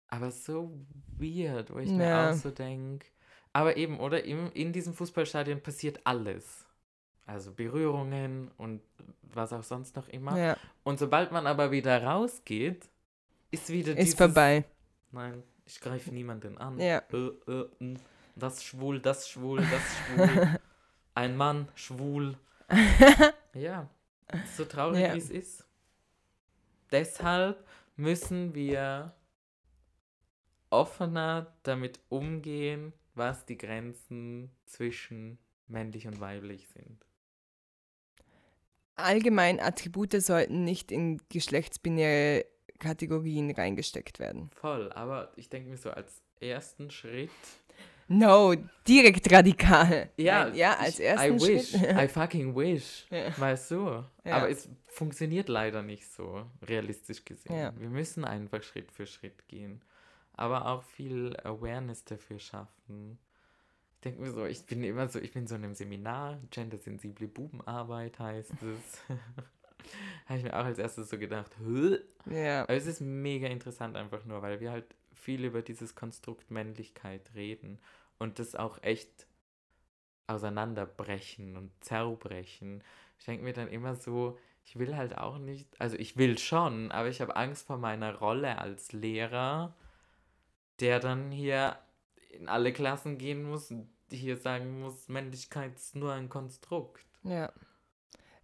[0.08, 0.72] Aber so
[1.18, 1.94] weird, wo ich Ja.
[1.96, 3.06] mir auch so denke.
[3.52, 4.24] Aber eben, oder?
[4.24, 6.66] Im, in diesem Fußballstadion passiert alles.
[7.26, 8.80] Also Berührungen und
[9.22, 10.36] was auch sonst noch immer.
[10.36, 10.56] ja.
[10.82, 12.88] Und sobald man aber wieder rausgeht,
[13.52, 14.64] ist wieder Ist dieses, vorbei.
[15.12, 16.78] Nein, ich greife niemanden an.
[16.80, 17.02] Ja.
[17.12, 17.16] Äh,
[17.50, 17.96] äh, mm,
[18.34, 20.58] das schwul, das schwul, das schwul.
[21.14, 22.36] Ein Mann, schwul.
[23.54, 23.88] Ja,
[24.56, 25.14] so traurig Ja.
[25.14, 25.64] wie es ist.
[26.92, 27.64] Deshalb
[27.96, 29.14] müssen wir
[30.70, 37.04] offener damit umgehen, was die Grenzen zwischen männlich und weiblich sind.
[38.96, 42.44] Allgemein Attribute sollten nicht in geschlechtsbinäre
[42.78, 44.50] Kategorien reingesteckt werden.
[44.54, 47.30] Voll, aber ich denke mir so als ersten Schritt.
[48.12, 48.56] No,
[48.88, 50.10] direkt radikal.
[50.16, 51.92] Ja, ja als ich, ersten I wish, Schritt.
[51.96, 53.06] I fucking wish.
[53.08, 53.38] Ja.
[53.38, 54.04] Weißt du?
[54.24, 54.36] Ja.
[54.36, 57.56] Aber es funktioniert leider nicht so, realistisch gesehen.
[57.56, 57.72] Ja.
[57.78, 59.80] Wir müssen einfach Schritt für Schritt gehen.
[60.32, 63.20] Aber auch viel Awareness dafür schaffen.
[63.94, 67.28] Ich denke mir so, ich bin immer so, ich bin so in einem Seminar, gendersensible
[67.28, 69.02] Bubenarbeit heißt es.
[70.26, 72.00] Habe ich mir auch als erstes so gedacht, Hö?
[72.28, 72.62] Ja.
[72.64, 77.30] Aber es ist mega interessant einfach nur, weil wir halt viel über dieses Konstrukt Männlichkeit
[77.36, 77.78] reden
[78.20, 79.26] und das auch echt
[80.28, 82.84] auseinanderbrechen und zerbrechen.
[83.18, 86.92] Ich denke mir dann immer so, ich will halt auch nicht, also ich will schon,
[86.92, 89.74] aber ich habe Angst vor meiner Rolle als Lehrer,
[90.78, 91.76] der dann hier
[92.30, 97.04] in alle Klassen gehen muss und hier sagen muss, Männlichkeit ist nur ein Konstrukt.
[97.24, 97.52] Ja.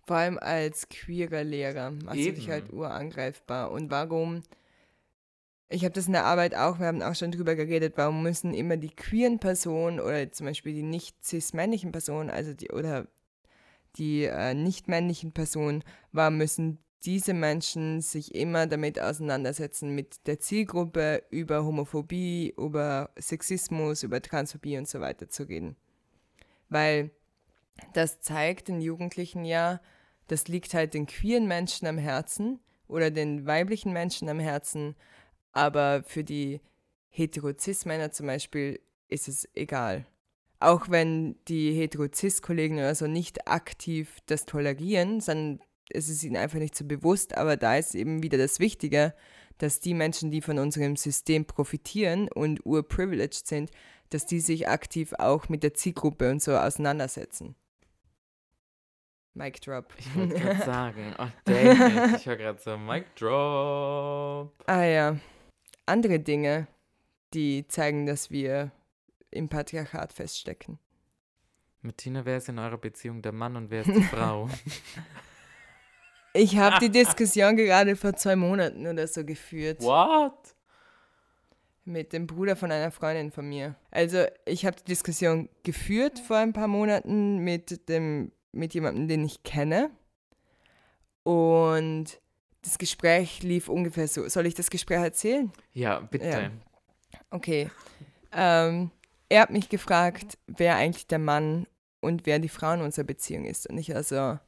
[0.07, 2.53] Vor allem als queerer Lehrer machst du dich Eben.
[2.53, 3.73] halt urangreifbar.
[3.73, 4.43] Und warum,
[5.69, 8.55] ich habe das in der Arbeit auch, wir haben auch schon drüber geredet, warum müssen
[8.55, 13.09] immer die queeren Personen oder zum Beispiel die nicht cis-männlichen Personen, also die, oder
[13.97, 20.41] die äh, nicht männlichen Personen, warum müssen diese Menschen sich immer damit auseinandersetzen mit der
[20.41, 25.77] Zielgruppe über Homophobie, über Sexismus, über Transphobie und so weiter zu reden.
[26.69, 27.11] Weil
[27.93, 29.81] das zeigt den Jugendlichen ja,
[30.27, 34.97] das liegt halt den queeren Menschen am Herzen oder den weiblichen Menschen am Herzen,
[35.57, 36.61] aber für die
[37.09, 40.07] Heterozis-Männer zum Beispiel ist es egal.
[40.61, 46.59] Auch wenn die Heterozis-Kollegen oder so nicht aktiv das tolerieren, sondern es ist ihnen einfach
[46.59, 49.15] nicht so bewusst, aber da ist eben wieder das Wichtige,
[49.59, 53.71] dass die Menschen, die von unserem System profitieren und urprivileged sind,
[54.11, 57.55] dass die sich aktiv auch mit der Zielgruppe und so auseinandersetzen.
[59.33, 59.93] Mic drop.
[59.99, 64.53] Ich wollte gerade sagen, oh dang ich höre gerade so Mic Drop.
[64.67, 65.17] Ah ja,
[65.87, 66.67] andere Dinge,
[67.35, 68.73] die zeigen, dass wir
[69.31, 70.79] im Patriarchat feststecken.
[71.83, 74.49] Mit Tina, wer ist in eurer Beziehung der Mann und wer ist die Frau?
[76.33, 80.55] Ich habe die Diskussion gerade vor zwei Monaten oder so geführt What?
[81.85, 83.77] mit dem Bruder von einer Freundin von mir.
[83.91, 89.25] Also ich habe die Diskussion geführt vor ein paar Monaten mit dem mit jemandem, den
[89.25, 89.91] ich kenne.
[91.23, 92.21] Und
[92.67, 94.29] das Gespräch lief ungefähr so.
[94.29, 95.53] Soll ich das Gespräch erzählen?
[95.73, 96.27] Ja, bitte.
[96.27, 96.51] Ja.
[97.31, 97.71] Okay.
[98.33, 98.91] Ähm,
[99.29, 101.67] er hat mich gefragt, wer eigentlich der Mann
[102.01, 103.69] und wer die Frau in unserer Beziehung ist.
[103.69, 104.39] Und ich also,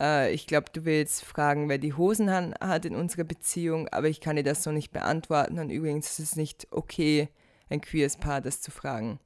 [0.00, 4.08] äh, ich glaube, du willst fragen, wer die Hosen han- hat in unserer Beziehung, aber
[4.08, 5.58] ich kann dir das so nicht beantworten.
[5.58, 7.28] Und übrigens ist es nicht okay,
[7.70, 9.18] ein queeres Paar das zu fragen.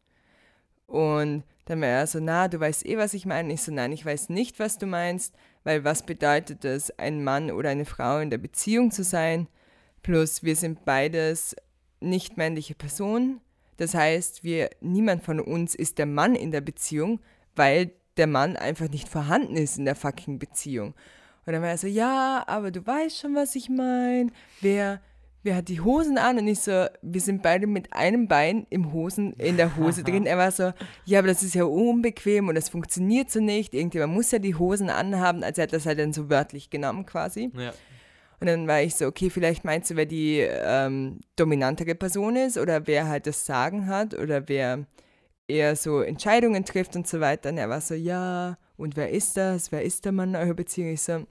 [0.87, 3.53] Und dann war er so, na, du weißt eh, was ich meine.
[3.53, 7.51] Ich so, nein, ich weiß nicht, was du meinst, weil was bedeutet es, ein Mann
[7.51, 9.49] oder eine Frau in der Beziehung zu sein?
[10.03, 11.55] Plus, wir sind beides
[12.01, 13.41] nicht männliche Personen.
[13.77, 17.21] Das heißt, wir, niemand von uns ist der Mann in der Beziehung,
[17.55, 20.95] weil der Mann einfach nicht vorhanden ist in der fucking Beziehung.
[21.45, 24.31] Und dann war er so, ja, aber du weißt schon, was ich meine.
[24.61, 25.01] Wer,
[25.43, 26.39] wer hat die Hosen an?
[26.39, 30.27] Und ich so, wir sind beide mit einem Bein im Hosen, in der Hose drin.
[30.27, 30.73] Er war so,
[31.05, 33.75] ja, aber das ist ja unbequem und das funktioniert so nicht.
[33.75, 35.43] Irgendjemand muss ja die Hosen anhaben.
[35.43, 37.51] Also er hat das halt dann so wörtlich genommen quasi.
[37.57, 37.73] Ja.
[38.41, 42.59] Und dann war ich so, okay, vielleicht meinst du, wer die ähm, dominantere Person ist
[42.59, 44.85] oder wer halt das Sagen hat oder wer
[45.47, 47.51] eher so Entscheidungen trifft und so weiter.
[47.51, 49.71] Und er war so, ja, und wer ist das?
[49.71, 50.93] Wer ist der Mann in eurer Beziehung?
[50.93, 51.25] Ich so,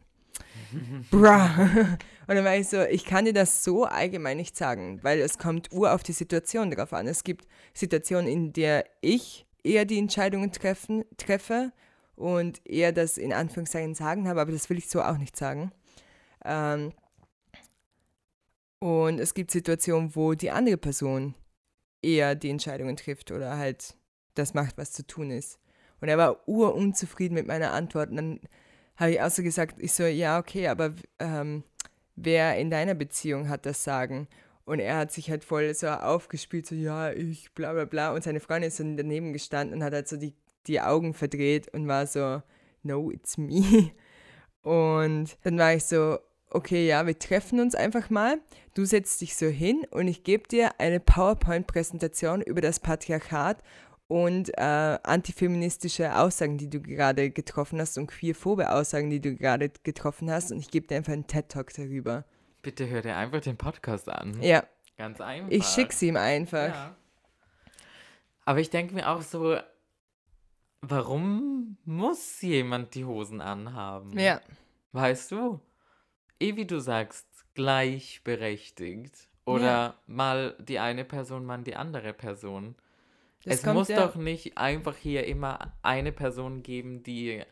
[1.12, 1.98] bra.
[2.32, 5.38] Und dann war ich so, ich kann dir das so allgemein nicht sagen, weil es
[5.38, 7.06] kommt ur auf die Situation drauf an.
[7.06, 11.74] Es gibt Situationen, in der ich eher die Entscheidungen treffen, treffe
[12.16, 15.74] und eher das in Anführungszeichen sagen habe, aber das will ich so auch nicht sagen.
[16.46, 16.94] Ähm,
[18.80, 21.36] und es gibt Situationen, wo die andere Person
[22.02, 23.98] eher die Entscheidungen trifft oder halt
[24.36, 25.60] das macht, was zu tun ist.
[26.00, 28.10] Und er war urunzufrieden mit meiner Antwort.
[28.10, 28.40] Und dann
[28.96, 31.66] habe ich auch so gesagt, ich so, ja, okay, aber ähm,
[32.16, 34.28] wer in deiner Beziehung hat das Sagen?
[34.66, 38.14] Und er hat sich halt voll so aufgespielt, so, ja, ich, bla bla bla.
[38.14, 40.34] Und seine Freundin ist dann daneben gestanden und hat halt so die,
[40.68, 42.42] die Augen verdreht und war so,
[42.84, 43.92] no, it's me.
[44.64, 46.20] Und dann war ich so,
[46.52, 48.40] okay, ja, wir treffen uns einfach mal.
[48.74, 53.64] Du setzt dich so hin und ich gebe dir eine PowerPoint-Präsentation über das Patriarchat
[54.12, 59.72] und äh, antifeministische Aussagen, die du gerade getroffen hast und queerphobe Aussagen, die du gerade
[59.84, 60.52] getroffen hast.
[60.52, 62.26] Und ich gebe dir einfach einen TED-Talk darüber.
[62.62, 64.42] Bitte hör dir einfach den Podcast an.
[64.42, 64.66] Ja,
[64.98, 65.50] Ganz einfach.
[65.50, 66.68] ich schick's ihm einfach.
[66.68, 66.96] Ja.
[68.44, 69.58] Aber ich denke mir auch so,
[70.82, 74.20] warum muss jemand die Hosen anhaben?
[74.20, 74.42] Ja,
[74.92, 75.62] Weißt du?
[76.42, 79.30] Eh wie du sagst, gleichberechtigt.
[79.46, 82.76] Oder mal die eine Person, mal die andere Person.
[83.46, 87.44] Das es muss ja, doch nicht einfach hier immer eine Person geben, die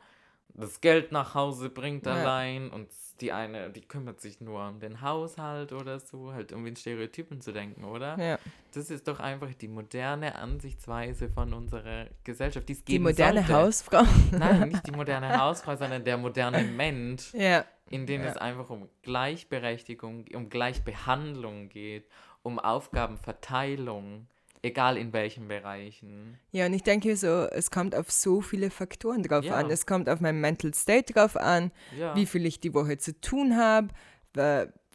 [0.54, 2.14] das Geld nach Hause bringt Ja.
[2.16, 2.90] allein und
[3.22, 7.42] die eine, die kümmert sich nur um den Haushalt oder so, halt um in Stereotypen
[7.42, 8.18] zu denken, oder?
[8.18, 8.40] Ja.
[8.74, 13.54] Das ist doch einfach die moderne Ansichtsweise von unserer Gesellschaft, die es Die moderne sollte.
[13.54, 14.04] Hausfrau.
[14.32, 17.66] Nein, nicht die moderne Hausfrau, sondern der moderne Mensch, Ja.
[17.90, 22.08] in dem es einfach um Gleichberechtigung, um Gleichbehandlung geht,
[22.42, 24.28] um Aufgabenverteilung,
[24.62, 26.38] egal in welchen Bereichen.
[26.52, 29.56] Ja, und ich denke so, es kommt auf so viele Faktoren drauf Ja.
[29.56, 29.70] an.
[29.70, 32.16] Es kommt auf mein Mental State drauf an, Ja.
[32.16, 33.90] wie viel ich die Woche zu tun habe,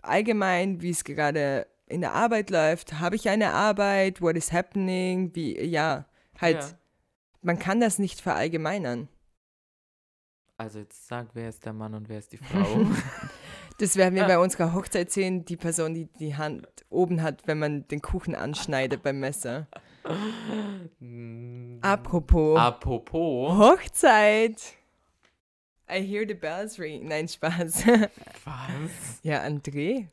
[0.03, 3.01] allgemein, wie es gerade in der Arbeit läuft.
[3.01, 4.21] Habe ich eine Arbeit?
[4.23, 5.35] What is happening?
[5.35, 6.07] Wie, ja,
[6.41, 6.69] halt, Ja.
[7.43, 9.09] man kann das nicht verallgemeinern.
[10.57, 12.87] Also jetzt sag, wer ist der Mann und wer ist die Frau?
[13.79, 17.59] Das werden wir bei unserer Hochzeit sehen, die Person, die die Hand oben hat, wenn
[17.59, 19.67] man den Kuchen anschneidet beim Messer.
[21.01, 23.57] Mm, Apropos Apropos.
[23.59, 24.61] Hochzeit.
[25.91, 27.09] I hear the bells ring.
[27.09, 27.87] Nein, Spaß.
[28.45, 29.21] Was?
[29.23, 30.07] ja, André.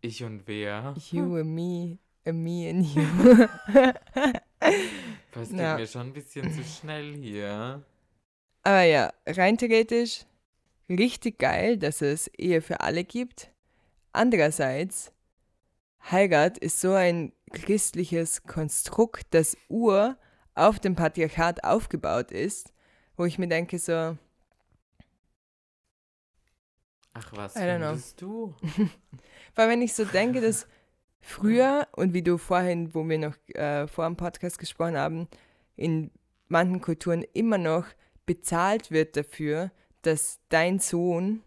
[0.00, 0.94] Ich und wer?
[1.10, 3.46] You and me, and me and you.
[5.32, 5.76] Das geht Ja.
[5.76, 7.82] mir schon ein bisschen zu schnell hier.
[8.62, 10.24] Aber ja, rein theoretisch
[10.90, 13.52] richtig geil, dass es Ehe für alle gibt.
[14.12, 15.12] Andererseits,
[16.10, 20.16] Heirat ist so ein christliches Konstrukt, das ur
[20.54, 22.72] auf dem Patriarchat aufgebaut ist,
[23.16, 24.16] wo ich mir denke so,
[27.12, 28.54] Ach, was findest du?
[29.54, 30.66] weil wenn ich so denke, dass
[31.20, 35.28] früher und wie du vorhin, wo wir noch äh, vor dem Podcast gesprochen haben,
[35.76, 36.10] in
[36.48, 37.86] manchen Kulturen immer noch
[38.26, 39.72] bezahlt wird dafür,
[40.02, 41.42] dass dein Sohn,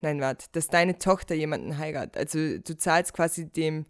[0.00, 2.16] nein, warte, dass deine Tochter jemanden heiratet.
[2.16, 3.86] Also du zahlst quasi dem,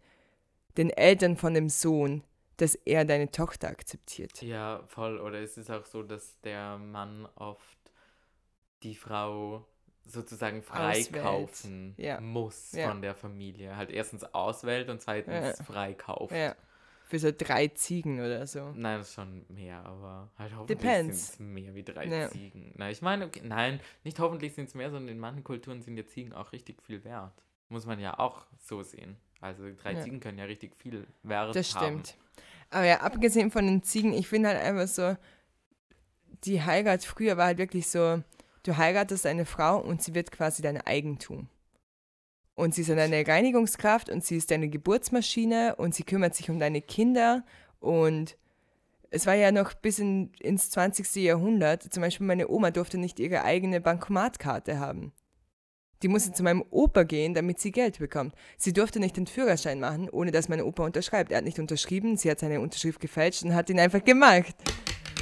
[0.77, 2.23] den Eltern von dem Sohn,
[2.57, 4.43] dass er deine Tochter akzeptiert.
[4.43, 5.19] Ja, voll.
[5.19, 7.79] Oder ist es auch so, dass der Mann oft
[8.83, 9.67] die Frau
[10.07, 12.21] sozusagen freikaufen Ja.
[12.21, 12.89] muss Ja.
[12.89, 13.77] von der Familie?
[13.77, 15.65] Halt erstens auswählt und zweitens Ja.
[15.65, 16.35] freikauft.
[16.35, 16.55] Ja,
[17.11, 18.71] für so drei Ziegen oder so.
[18.75, 22.31] Nein, das ist schon mehr, aber halt hoffentlich sind es mehr wie drei Ja.
[22.31, 22.73] Ziegen.
[22.77, 25.97] Nein, ich meine, okay, nein, nicht hoffentlich sind es mehr, sondern in manchen Kulturen sind
[25.97, 27.33] ja Ziegen auch richtig viel wert.
[27.69, 29.17] Muss man ja auch so sehen.
[29.41, 30.03] Also drei Ja.
[30.03, 32.05] Ziegen können ja richtig viel Wert Das haben.
[32.05, 32.17] stimmt.
[32.71, 35.17] Aber ja, abgesehen von den Ziegen, ich finde halt einfach so,
[36.45, 38.23] die Heirat früher war halt wirklich so,
[38.63, 41.49] du heiratest eine Frau und sie wird quasi dein Eigentum.
[42.61, 46.59] Und sie ist deine Reinigungskraft und sie ist deine Geburtsmaschine und sie kümmert sich um
[46.59, 47.43] deine Kinder
[47.79, 48.37] und
[49.09, 51.25] es war ja noch bis in, ins 20.
[51.25, 55.13] Jahrhundert, zum Beispiel meine Oma durfte nicht ihre eigene Bankomatkarte haben.
[56.03, 58.35] Die musste zu meinem Opa gehen, damit sie Geld bekommt.
[58.59, 61.33] Sie durfte nicht den Führerschein machen, ohne dass mein Opa unterschreibt.
[61.33, 64.55] Er hat nicht unterschrieben, sie hat seine Unterschrift gefälscht und hat ihn einfach gemacht.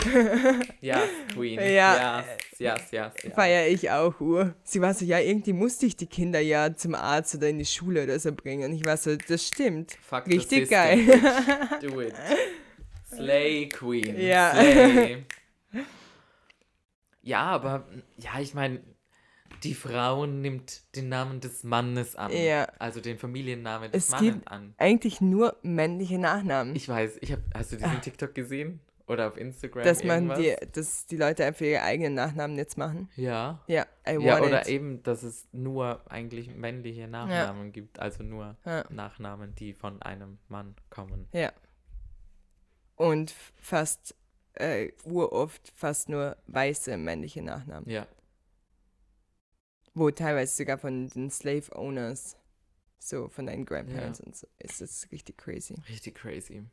[0.80, 1.58] Ja, Queen.
[1.60, 2.24] Ja,
[2.58, 3.12] yes, yes.
[3.24, 3.34] yes.
[3.34, 4.54] Feier ich auch, Ur.
[4.64, 7.66] Sie war so, ja, irgendwie musste ich die Kinder ja zum Arzt oder in die
[7.66, 8.70] Schule oder so bringen.
[8.70, 9.96] Und ich war so, das stimmt.
[10.02, 10.98] Fuck Richtig geil.
[11.04, 11.82] bitch.
[11.92, 12.14] Do it.
[13.08, 14.20] Slay Queen.
[14.20, 14.52] Ja.
[14.52, 15.24] Slay.
[17.22, 17.86] Ja, aber
[18.16, 18.80] ja, ich meine,
[19.62, 22.32] die Frau nimmt den Namen des Mannes an.
[22.32, 22.68] Ja.
[22.78, 24.74] Also den Familiennamen des Es Mannes gibt an.
[24.78, 26.74] eigentlich nur männliche Nachnamen.
[26.76, 28.80] Ich weiß, ich hab, hast du diesen TikTok gesehen?
[29.08, 29.84] Oder auf Instagram?
[29.84, 30.38] Dass man irgendwas?
[30.38, 33.08] die, dass die Leute einfach ihre eigenen Nachnamen jetzt machen.
[33.16, 33.62] Ja.
[33.66, 34.68] Ja, I want Ja, oder it.
[34.68, 37.98] eben, dass es nur eigentlich männliche Nachnamen gibt.
[37.98, 38.84] Also nur Ja.
[38.90, 41.26] Nachnamen, die von einem Mann kommen.
[41.32, 41.52] Ja.
[42.96, 44.14] Und fast,
[44.54, 47.88] äh, uroft fast nur weiße männliche Nachnamen.
[47.88, 48.06] Ja.
[49.94, 52.36] Wo teilweise sogar von den Slave Owners,
[52.98, 54.26] so von deinen Grandparents Ja.
[54.26, 55.74] und so, ist das richtig crazy.
[55.88, 56.64] Richtig crazy.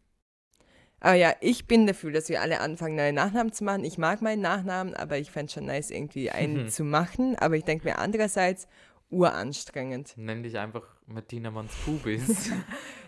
[1.00, 3.84] Aber ja, ich bin dafür, dass wir alle anfangen, neue Nachnamen zu machen.
[3.84, 7.36] Ich mag meinen Nachnamen, aber ich fände schon nice, irgendwie einen zu machen.
[7.38, 8.68] Aber ich denke mir andererseits,
[9.10, 10.14] uranstrengend.
[10.18, 12.52] Nenn dich einfach Martina Monspubis.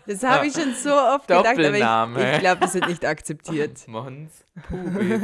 [0.06, 3.86] Das habe ich schon so oft gedacht, aber ich, ich glaube, das wird nicht akzeptiert.
[3.88, 5.20] Monspubis.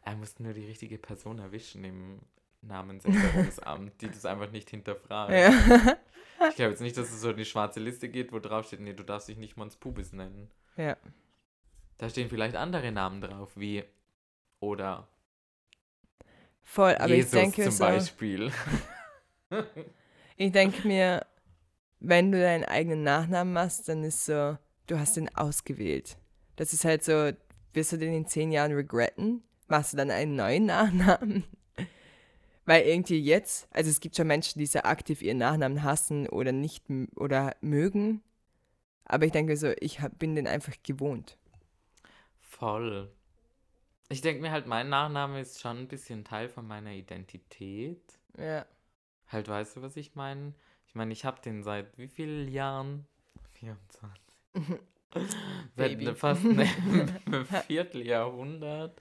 [0.00, 2.20] er muss nur die richtige Person erwischen im
[2.62, 5.32] Namensänderungsamt, die das einfach nicht hinterfragt.
[5.32, 5.50] Ja.
[6.48, 8.80] Ich glaube jetzt nicht, dass es so in die schwarze Liste geht, wo drauf steht,
[8.80, 10.50] nee, du darfst dich nicht Monspubis nennen.
[10.76, 10.96] Ja.
[11.98, 13.84] Da stehen vielleicht andere Namen drauf, wie
[14.60, 15.08] oder
[16.66, 18.52] Voll, aber Jesus ich denke zum so, Beispiel.
[20.36, 21.24] ich denke mir,
[22.00, 24.58] wenn du deinen eigenen Nachnamen machst, dann ist so,
[24.88, 26.18] du hast den ausgewählt.
[26.56, 27.30] Das ist halt so,
[27.72, 29.44] wirst du den in zehn Jahren regretten?
[29.68, 31.44] Machst du dann einen neuen Nachnamen?
[32.66, 36.50] Weil irgendwie jetzt, also es gibt schon Menschen, die sehr aktiv ihren Nachnamen hassen oder
[36.50, 38.22] nicht oder mögen.
[39.06, 41.38] Aber ich denke so, ich hab, bin den einfach gewohnt.
[42.40, 43.10] Voll.
[44.08, 48.00] Ich denke mir halt, mein Nachname ist schon ein bisschen Teil von meiner Identität.
[48.38, 48.66] Ja.
[49.28, 50.54] Halt, weißt du, was ich meine?
[50.86, 53.06] Ich meine, ich habe den seit wie vielen Jahren?
[53.54, 54.22] 24.
[55.76, 56.04] seit Baby.
[56.06, 56.66] ne- fast einem
[57.66, 59.00] Vierteljahrhundert.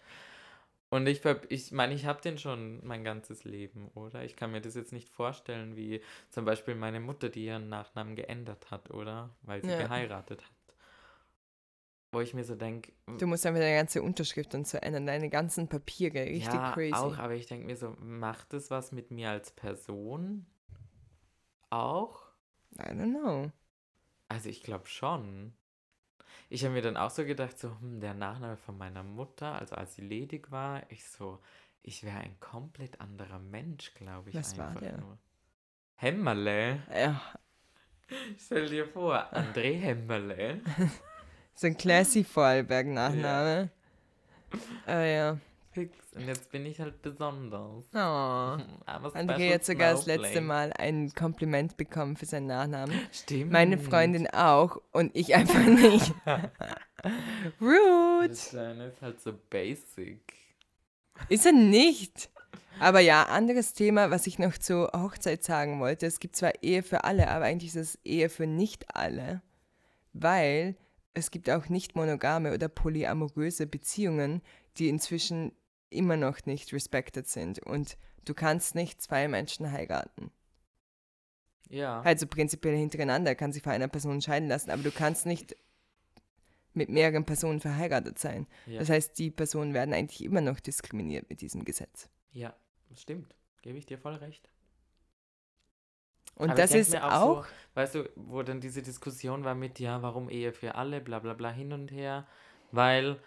[0.96, 4.24] Und ich, ver- ich meine, ich habe den schon mein ganzes Leben, oder?
[4.24, 8.16] Ich kann mir das jetzt nicht vorstellen, wie zum Beispiel meine Mutter, die ihren Nachnamen
[8.16, 9.30] geändert hat, oder?
[9.42, 9.78] Weil sie Ja.
[9.78, 10.76] geheiratet hat.
[12.14, 15.30] Wo ich mir so denke, Du musst einfach deine ganze Unterschrift und so ändern, deine
[15.30, 16.94] ganzen Papiere, richtig ja, crazy.
[16.94, 20.46] auch, aber ich denke mir so, macht es was mit mir als Person?
[21.70, 22.22] Auch?
[22.80, 23.52] I don't know.
[24.30, 25.54] Also ich glaube schon.
[26.56, 29.76] Ich habe mir dann auch so gedacht, so, hm, der Nachname von meiner Mutter, also
[29.76, 31.42] als sie ledig war, ich so,
[31.84, 34.38] ich wäre ein komplett anderer Mensch, glaube ich.
[34.38, 34.98] Was war einfach der?
[35.00, 35.18] Nur.
[35.96, 36.82] Hämmerle.
[36.90, 37.22] Ja,
[38.38, 40.62] Stell dir vor, André Hämmerle.
[41.56, 43.70] so ein classy Vorarlberg-Nachname.
[44.86, 45.38] Ah ja.
[45.76, 45.94] Fix.
[46.16, 47.84] Und jetzt bin ich halt besonders.
[47.94, 47.98] Oh.
[48.86, 52.98] Aber André hat sogar das letzte Mal ein Kompliment bekommen für seinen Nachnamen.
[53.12, 53.52] Stimmt.
[53.52, 56.14] Meine Freundin auch und ich einfach nicht.
[57.62, 58.30] Rude.
[58.30, 60.34] Das Kleine ist halt so basic.
[61.28, 62.30] Ist er nicht.
[62.80, 66.06] Aber ja, anderes Thema, was ich noch zur Hochzeit sagen wollte.
[66.06, 69.42] Es gibt zwar Ehe für alle, aber eigentlich ist es Ehe für nicht alle.
[70.14, 70.78] Weil
[71.14, 74.42] es gibt auch nicht monogame oder polyamoröse Beziehungen,
[74.78, 75.52] die inzwischen
[75.90, 77.60] immer noch nicht respected sind.
[77.60, 80.32] Und du kannst nicht zwei Menschen heiraten.
[81.70, 82.02] Ja.
[82.02, 85.56] Also prinzipiell hintereinander kann sich von einer Person scheiden lassen, aber du kannst nicht
[86.74, 88.48] mit mehreren Personen verheiratet sein.
[88.66, 88.80] ja.
[88.80, 92.10] Das heißt, die Personen werden eigentlich immer noch diskriminiert mit diesem Gesetz.
[92.32, 92.54] ja,
[92.90, 93.36] das stimmt.
[93.62, 94.48] Gebe ich dir voll recht.
[96.36, 99.80] Und Aber das ist mir auch, So, weißt du, wo dann diese Diskussion war mit,
[99.80, 102.28] ja, warum Ehe für alle, bla bla bla, hin und her,
[102.72, 103.20] weil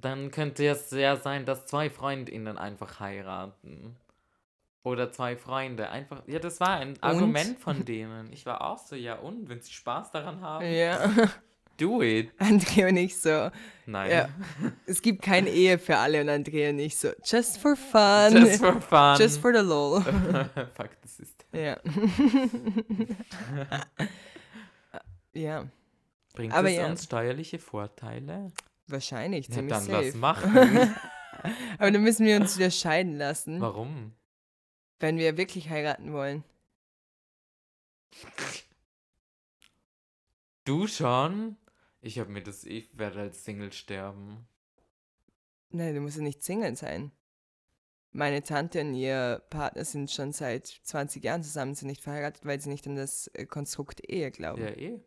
[0.00, 3.96] dann könnte es sehr sein, dass zwei FreundInnen einfach heiraten.
[4.84, 5.90] Oder zwei Freunde.
[5.90, 8.32] Einfach, ja, das war ein Argument von denen.
[8.32, 11.08] Ich war auch so, ja und, wenn sie Spaß daran haben, ja,
[11.78, 12.32] do it.
[12.38, 13.50] Andrea und ich so,
[13.86, 14.10] Nein.
[14.10, 14.28] ja,
[14.86, 18.60] es gibt keine Ehe für alle und Andrea und ich so, just for fun, Just
[18.60, 19.16] for fun.
[19.18, 20.00] just for the lol.
[20.02, 21.48] Fuck the system.
[21.52, 21.78] Ja.
[25.32, 25.66] ja,
[26.34, 26.86] Bringt Aber es ja.
[26.86, 28.50] uns steuerliche Vorteile?
[28.92, 30.18] Wahrscheinlich, Ja, ziemlich dann lass safe.
[30.18, 30.56] machen.
[31.78, 34.12] Aber dann müssen wir uns wieder scheiden lassen, Warum?
[35.00, 36.44] wenn wir wirklich heiraten wollen.
[40.64, 41.56] Du schon?
[42.00, 44.46] Ich hab mir das, ich werde als Single sterben.
[45.70, 47.10] Nein, du musst ja nicht Single sein.
[48.12, 52.60] Meine Tante und ihr Partner sind schon seit 20 Jahren zusammen, sind nicht verheiratet, weil
[52.60, 54.62] sie nicht an das äh, Konstrukt Ehe glauben.
[54.62, 55.00] Ja, eh.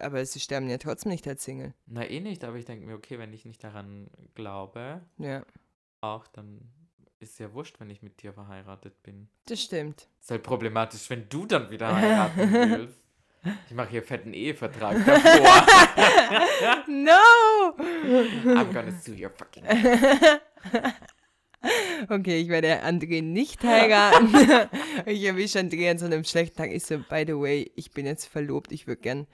[0.00, 1.74] Aber sie sterben ja trotzdem nicht als Single.
[1.86, 5.44] Na, eh nicht, aber ich denke mir, okay, wenn ich nicht daran glaube, Ja,
[6.00, 6.60] auch, dann
[7.20, 9.28] ist ja wurscht, wenn ich mit dir verheiratet bin.
[9.46, 10.08] das stimmt.
[10.20, 13.00] Ist halt problematisch, wenn du dann wieder heiraten willst.
[13.68, 15.66] Ich mache hier fetten Ehevertrag davor.
[16.88, 17.12] No!
[17.76, 19.64] I'm gonna sue your fucking.
[22.10, 24.28] Okay, ich werde André nicht heiraten.
[25.06, 26.70] ich erwische André an so einem schlechten Tag.
[26.70, 29.26] Ich so, by the way, ich bin jetzt verlobt, ich würde gern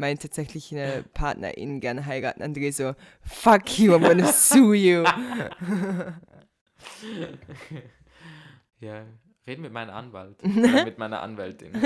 [0.00, 2.42] meinen tatsächlichen äh, PartnerInnen gerne heiraten.
[2.42, 5.04] André so, fuck you, I'm gonna sue you.
[8.80, 9.04] ja,
[9.46, 10.38] reden mit meinem Anwalt.
[10.42, 11.72] Oder mit meiner Anwältin.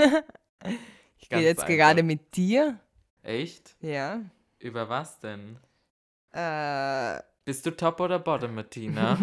[1.18, 2.78] Ich rede jetzt gerade mit dir.
[3.22, 3.76] Echt?
[3.80, 4.20] Ja.
[4.58, 5.58] Über was denn?
[6.32, 9.18] Äh, Bist du Top oder Bottom, Martina?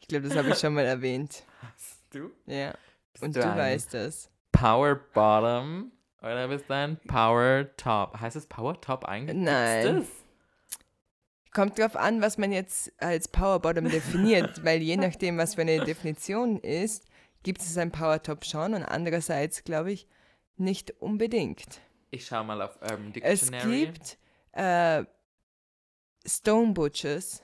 [0.00, 1.44] ich glaube, das habe ich schon mal erwähnt.
[1.62, 2.32] Hast du?
[2.46, 2.74] Ja.
[3.12, 4.30] Bist Und du du weißt das.
[4.50, 5.92] Power Bottom
[6.22, 8.18] oder bist du ein Power Top?
[8.20, 9.36] Heißt es Power Top eigentlich?
[9.36, 10.06] Nein.
[11.52, 15.62] Kommt drauf an, was man jetzt als Power Bottom definiert, weil je nachdem, was für
[15.62, 17.06] eine Definition ist,
[17.42, 20.06] gibt es ein Power Top schon und andererseits, glaube ich,
[20.56, 21.80] nicht unbedingt.
[22.10, 23.86] Ich schau mal auf Urban Es Dictionary.
[23.86, 24.18] gibt
[24.52, 25.04] äh,
[26.26, 27.42] Stone Butchers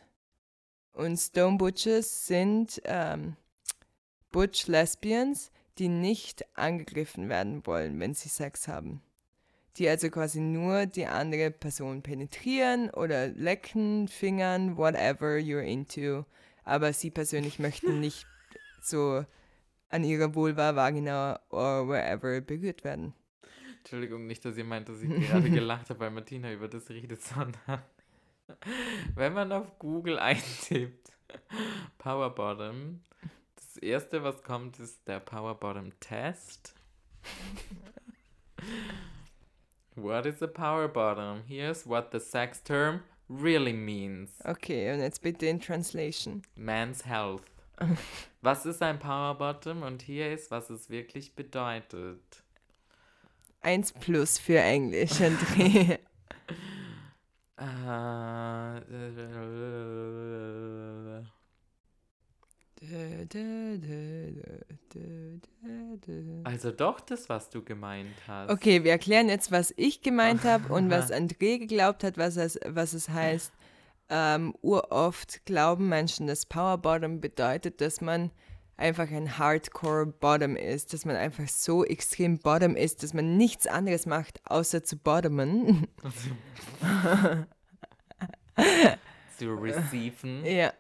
[0.93, 3.37] und Stone Butchers sind ähm,
[4.31, 9.03] Butch Lesbians, die nicht angegriffen werden wollen, wenn sie Sex haben.
[9.77, 16.25] Die also quasi nur die andere Person penetrieren oder lecken, fingern, whatever you're into.
[16.62, 18.27] Aber sie persönlich möchten nicht
[18.81, 19.25] so
[19.89, 23.14] an ihrer Vulva, Vagina oder wherever berührt werden.
[23.79, 27.22] Entschuldigung, nicht, dass ihr meint, dass ich gerade gelacht habe, weil Martina über das redet,
[27.22, 27.83] sondern
[29.14, 31.12] wenn man auf Google eintippt
[31.99, 33.01] Power Bottom,
[33.75, 36.75] das erste, was kommt, ist der Power Bottom Test.
[39.97, 41.43] What is a power bottom?
[41.47, 44.31] Here's what the sex term really means.
[44.45, 46.43] Okay, und jetzt bitte in Translation.
[46.57, 47.43] Man's health.
[48.43, 49.83] Was ist ein Power Bottom?
[49.83, 52.45] Und hier ist, was es wirklich bedeutet.
[53.61, 55.99] Eins plus für Englisch, André.
[57.57, 58.81] Äh,
[66.45, 68.51] also doch das, was du gemeint hast.
[68.51, 72.59] Okay, wir erklären jetzt, was ich gemeint habe und was André geglaubt hat, was es,
[72.66, 73.53] was es heißt.
[74.11, 78.30] Ähm, uroft glauben Menschen, dass Power Bottom bedeutet, dass man
[78.76, 83.66] einfach ein Hardcore Bottom ist, dass man einfach so extrem Bottom ist, dass man nichts
[83.66, 85.86] anderes macht, außer zu bottomen.
[89.38, 90.45] zu receiven.
[90.45, 90.72] Ja.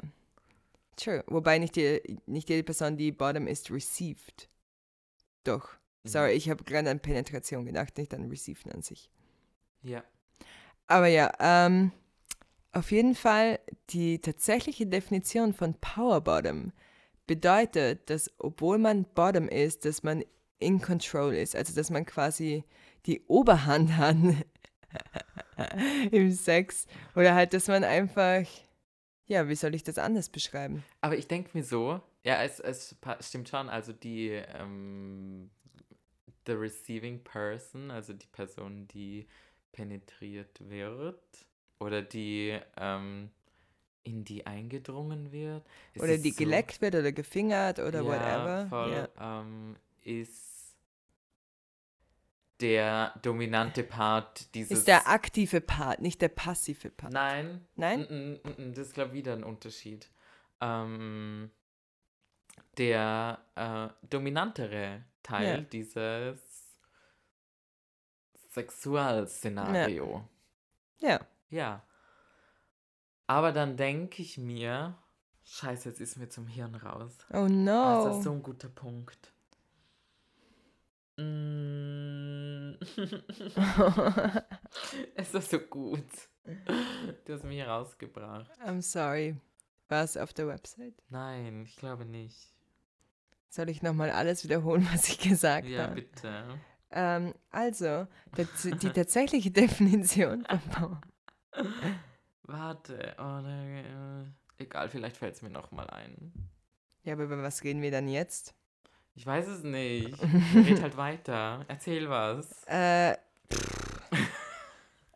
[0.96, 1.24] True.
[1.26, 4.48] Wobei nicht, die, nicht jede Person, die Bottom ist, received.
[5.44, 5.70] Doch.
[6.04, 9.08] Sorry, ich habe gerade an Penetration gedacht, nicht an Receiven an sich.
[9.82, 10.04] Ja.
[10.86, 11.92] Aber ja, ähm,
[12.72, 13.58] auf jeden Fall
[13.90, 16.72] die tatsächliche Definition von Power Bottom
[17.26, 20.24] bedeutet, dass obwohl man Bottom ist, dass man
[20.58, 22.64] in Control ist, also dass man quasi
[23.06, 24.16] die Oberhand hat
[26.10, 28.44] im Sex oder halt, dass man einfach,
[29.26, 30.84] ja, wie soll ich das anders beschreiben?
[31.00, 35.50] Aber ich denke mir so, ja, es, es stimmt schon, also die, ähm,
[36.46, 39.26] the receiving person, also die Person, die
[39.72, 41.46] penetriert wird
[41.78, 43.30] oder die, ähm,
[44.04, 45.64] in die eingedrungen wird.
[45.94, 48.66] Es oder die so, geleckt wird oder gefingert oder ja, whatever.
[48.68, 49.40] Voll, ja.
[49.40, 50.53] ähm, ist
[52.60, 54.78] der dominante Part dieses.
[54.78, 57.12] Ist der aktive Part, nicht der passive Part.
[57.12, 57.66] Nein.
[57.76, 58.06] Nein?
[58.08, 60.10] N -n -n das ist, glaube ich, wieder ein Unterschied.
[60.60, 61.50] Ähm,
[62.78, 65.60] der äh, dominantere Teil ja.
[65.60, 66.38] dieses
[68.50, 70.28] Sexualszenario.
[71.00, 71.08] Ja.
[71.08, 71.20] Ja.
[71.50, 71.82] ja.
[73.26, 74.96] Aber dann denke ich mir,
[75.44, 77.16] scheiße, jetzt ist mir zum Hirn raus.
[77.32, 78.04] Oh no.
[78.04, 79.32] Das ist so ein guter Punkt.
[81.16, 81.93] Mm.
[85.14, 86.04] es ist so gut.
[87.24, 88.50] Du hast mich rausgebracht.
[88.60, 89.36] I'm sorry.
[89.88, 90.94] War es auf der Website?
[91.08, 92.54] Nein, ich glaube nicht.
[93.48, 96.00] Soll ich nochmal alles wiederholen, was ich gesagt ja, habe?
[96.00, 96.58] Ja, bitte.
[96.90, 98.06] Ähm, also,
[98.36, 101.00] die, die tatsächliche Definition von Power.
[102.42, 106.32] Warte, ne, äh, egal, vielleicht fällt es mir nochmal ein.
[107.02, 108.54] Ja, aber über was reden wir dann jetzt?
[109.14, 110.18] Ich weiß es nicht.
[110.54, 111.64] Red halt weiter.
[111.68, 112.64] Erzähl was.
[112.66, 113.16] Äh,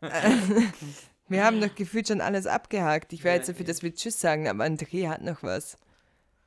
[1.27, 3.11] wir haben doch gefühlt schon alles abgehakt.
[3.13, 5.77] Ich wäre jetzt dafür, dass wir Tschüss sagen, aber André hat noch was,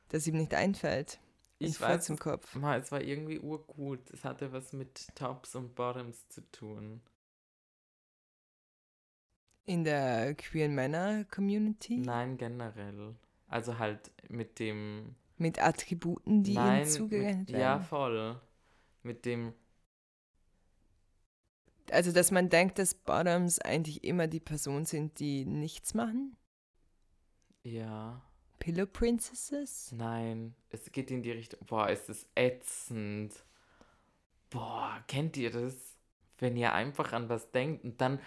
[0.09, 1.19] das ihm nicht einfällt.
[1.59, 2.55] Ich weiß im Kopf.
[2.55, 4.09] Mal, es war irgendwie urgut.
[4.11, 7.01] Es hatte was mit Tops und Bottoms zu tun.
[9.65, 11.97] In der queeren Männer-Community?
[11.97, 13.15] Nein, generell.
[13.47, 15.15] Also halt mit dem.
[15.37, 17.61] Mit Attributen, die Nein, ihnen zugerechnet werden?
[17.61, 18.39] Ja, voll.
[19.01, 19.53] Mit dem.
[21.91, 26.37] Also, dass man denkt, dass Bottoms eigentlich immer die Person sind, die nichts machen?
[27.63, 28.21] Ja.
[28.59, 29.91] Pillow Princesses?
[29.91, 31.59] Nein, es geht in die Richtung.
[31.65, 33.33] Boah, ist das ätzend.
[34.49, 35.75] Boah, kennt ihr das?
[36.37, 38.19] Wenn ihr einfach an was denkt und dann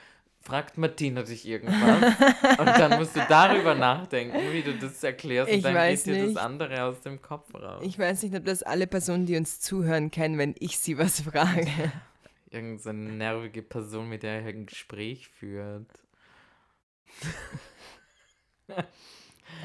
[0.46, 5.56] fragt Martina dich irgendwann und dann musst du darüber nachdenken, wie du das erklärst ich
[5.56, 6.36] und dann weiß geht dir nicht.
[6.36, 7.82] das andere aus dem Kopf raus.
[7.84, 11.20] Ich weiß nicht, ob das alle Personen, die uns zuhören, kennen, wenn ich sie was
[11.20, 11.66] frage.
[12.50, 15.90] Irgend so eine nervige Person, mit der er ein Gespräch führt.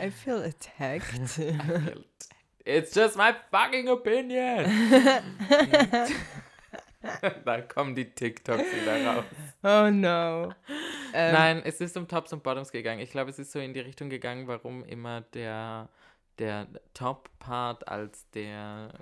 [0.02, 1.14] I feel attacked.
[1.20, 2.06] I feel attacked.
[2.66, 4.66] It's just my fucking opinion.
[7.46, 9.26] da kommen die TikToks wieder raus.
[9.64, 10.54] Oh no.
[11.14, 13.00] Ähm, Nein, es ist um Tops und Bottoms gegangen.
[13.00, 15.90] Ich glaube, es ist so in die Richtung gegangen, warum immer der,
[16.40, 18.94] der Top-Part als der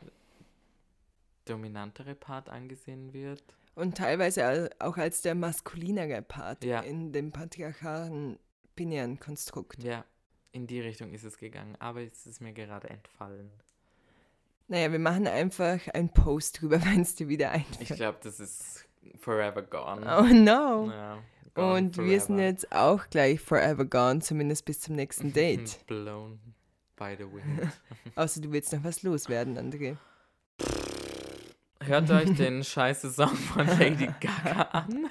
[1.46, 3.44] dominantere Part angesehen wird.
[3.76, 6.82] Und teilweise auch als der maskulinere Part ja.
[6.82, 8.38] in dem patriarchalen
[8.76, 9.82] binären Konstrukt.
[9.84, 10.06] Ja,
[10.52, 13.52] in die Richtung ist es gegangen, aber es ist mir gerade entfallen.
[14.72, 17.90] Naja, wir machen einfach einen Post drüber, wenn es dir wieder einfällt.
[17.90, 18.86] Ich glaube, das ist
[19.18, 20.02] forever gone.
[20.18, 20.92] Oh no.
[20.92, 21.18] Ja,
[21.56, 22.10] Und forever.
[22.12, 25.86] wir sind jetzt auch gleich forever gone, zumindest bis zum nächsten Date.
[25.88, 26.40] Blown
[26.96, 27.68] by the wind.
[28.16, 29.98] Außer du willst noch was loswerden, André.
[31.82, 35.10] Hört euch den scheiße Song von Lady Gaga an.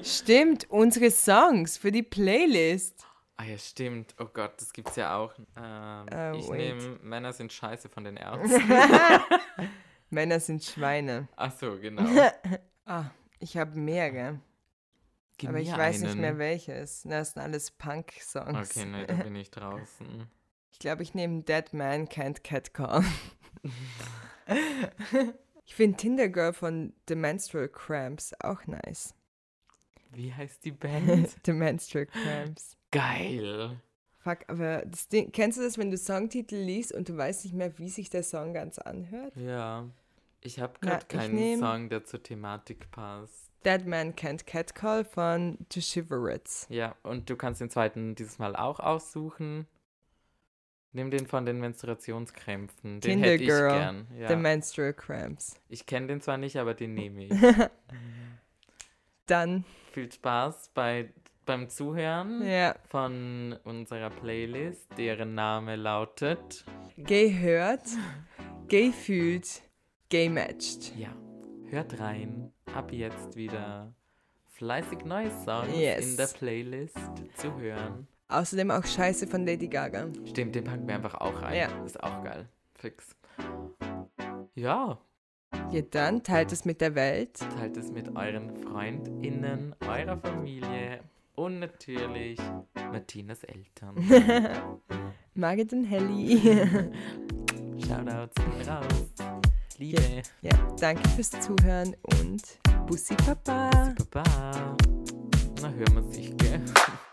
[0.00, 3.04] Stimmt, unsere Songs für die Playlist.
[3.40, 4.14] Ah ja, stimmt.
[4.18, 5.32] Oh Gott, das gibt's ja auch.
[5.56, 8.62] Ähm, Oh, ich nehme Männer sind scheiße von den Ärzten.
[10.10, 11.28] Männer sind Schweine.
[11.36, 12.02] Ach so, genau.
[12.84, 14.40] Ah, ich habe mehrere.
[15.36, 16.38] Gib aber ich weiß nicht mehr einen.
[16.38, 17.02] welches.
[17.02, 18.70] Das sind alles Punk-Songs.
[18.70, 20.26] Okay, nee, da bin ich draußen.
[20.72, 23.04] Ich glaube, ich nehme Dead Man Can't Cat Call.
[25.66, 29.14] ich finde Tinder Girl von The Menstrual Cramps auch nice.
[30.12, 31.36] Wie heißt die Band?
[31.44, 32.77] The Menstrual Cramps.
[32.90, 33.80] Geil.
[34.18, 37.54] Fuck, aber das Ding, kennst du das, wenn du Songtitel liest und du weißt nicht
[37.54, 39.34] mehr, wie sich der Song ganz anhört?
[39.36, 39.88] Ja.
[40.40, 43.50] Ich habe gerade keinen Song, der zur Thematik passt.
[43.64, 46.66] Dead Man Can't Cat Call von The Shiverits.
[46.70, 49.66] Ja, und du kannst den zweiten dieses Mal auch aussuchen.
[50.92, 53.00] Nimm den von den Menstruationskrämpfen.
[53.00, 54.06] Den Tinder hätte ich Girl, gern.
[54.16, 54.36] The Ja.
[54.36, 55.56] Menstrual Cramps.
[55.68, 57.32] Ich kenne den zwar nicht, aber den nehme ich.
[59.26, 61.12] Dann, Viel Spaß bei,
[61.48, 66.64] beim Zuhören ja, von unserer Playlist, deren Name lautet.
[66.98, 67.84] gay hört,
[68.68, 69.62] gay fühlt,
[70.10, 70.94] gay matched.
[70.96, 71.08] Ja,
[71.70, 72.52] hört rein.
[72.74, 73.94] Ab jetzt wieder
[74.52, 76.10] fleißig neue Songs Yes.
[76.10, 76.98] in der Playlist
[77.36, 78.06] zu hören.
[78.28, 80.08] Außerdem auch Scheiße von Lady Gaga.
[80.26, 81.56] Stimmt, den packen wir einfach auch rein.
[81.56, 81.84] Ja.
[81.84, 82.46] Ist auch geil.
[82.74, 83.16] Fix.
[84.54, 84.98] Ja,
[85.70, 87.38] Ja, dann teilt es mit der Welt.
[87.58, 91.00] teilt es mit euren FreundInnen, eurer Familie
[91.38, 92.38] und natürlich
[92.74, 93.94] Martinas Eltern.
[95.34, 96.40] Margit und Helly.
[97.86, 98.34] Shoutouts
[98.66, 99.14] raus.
[99.78, 100.22] Liebe.
[100.42, 102.42] ja, danke fürs Zuhören und
[102.86, 103.94] Bussi Papa.
[104.10, 104.76] Baba.
[105.62, 106.60] Na, hören wir sich, gell?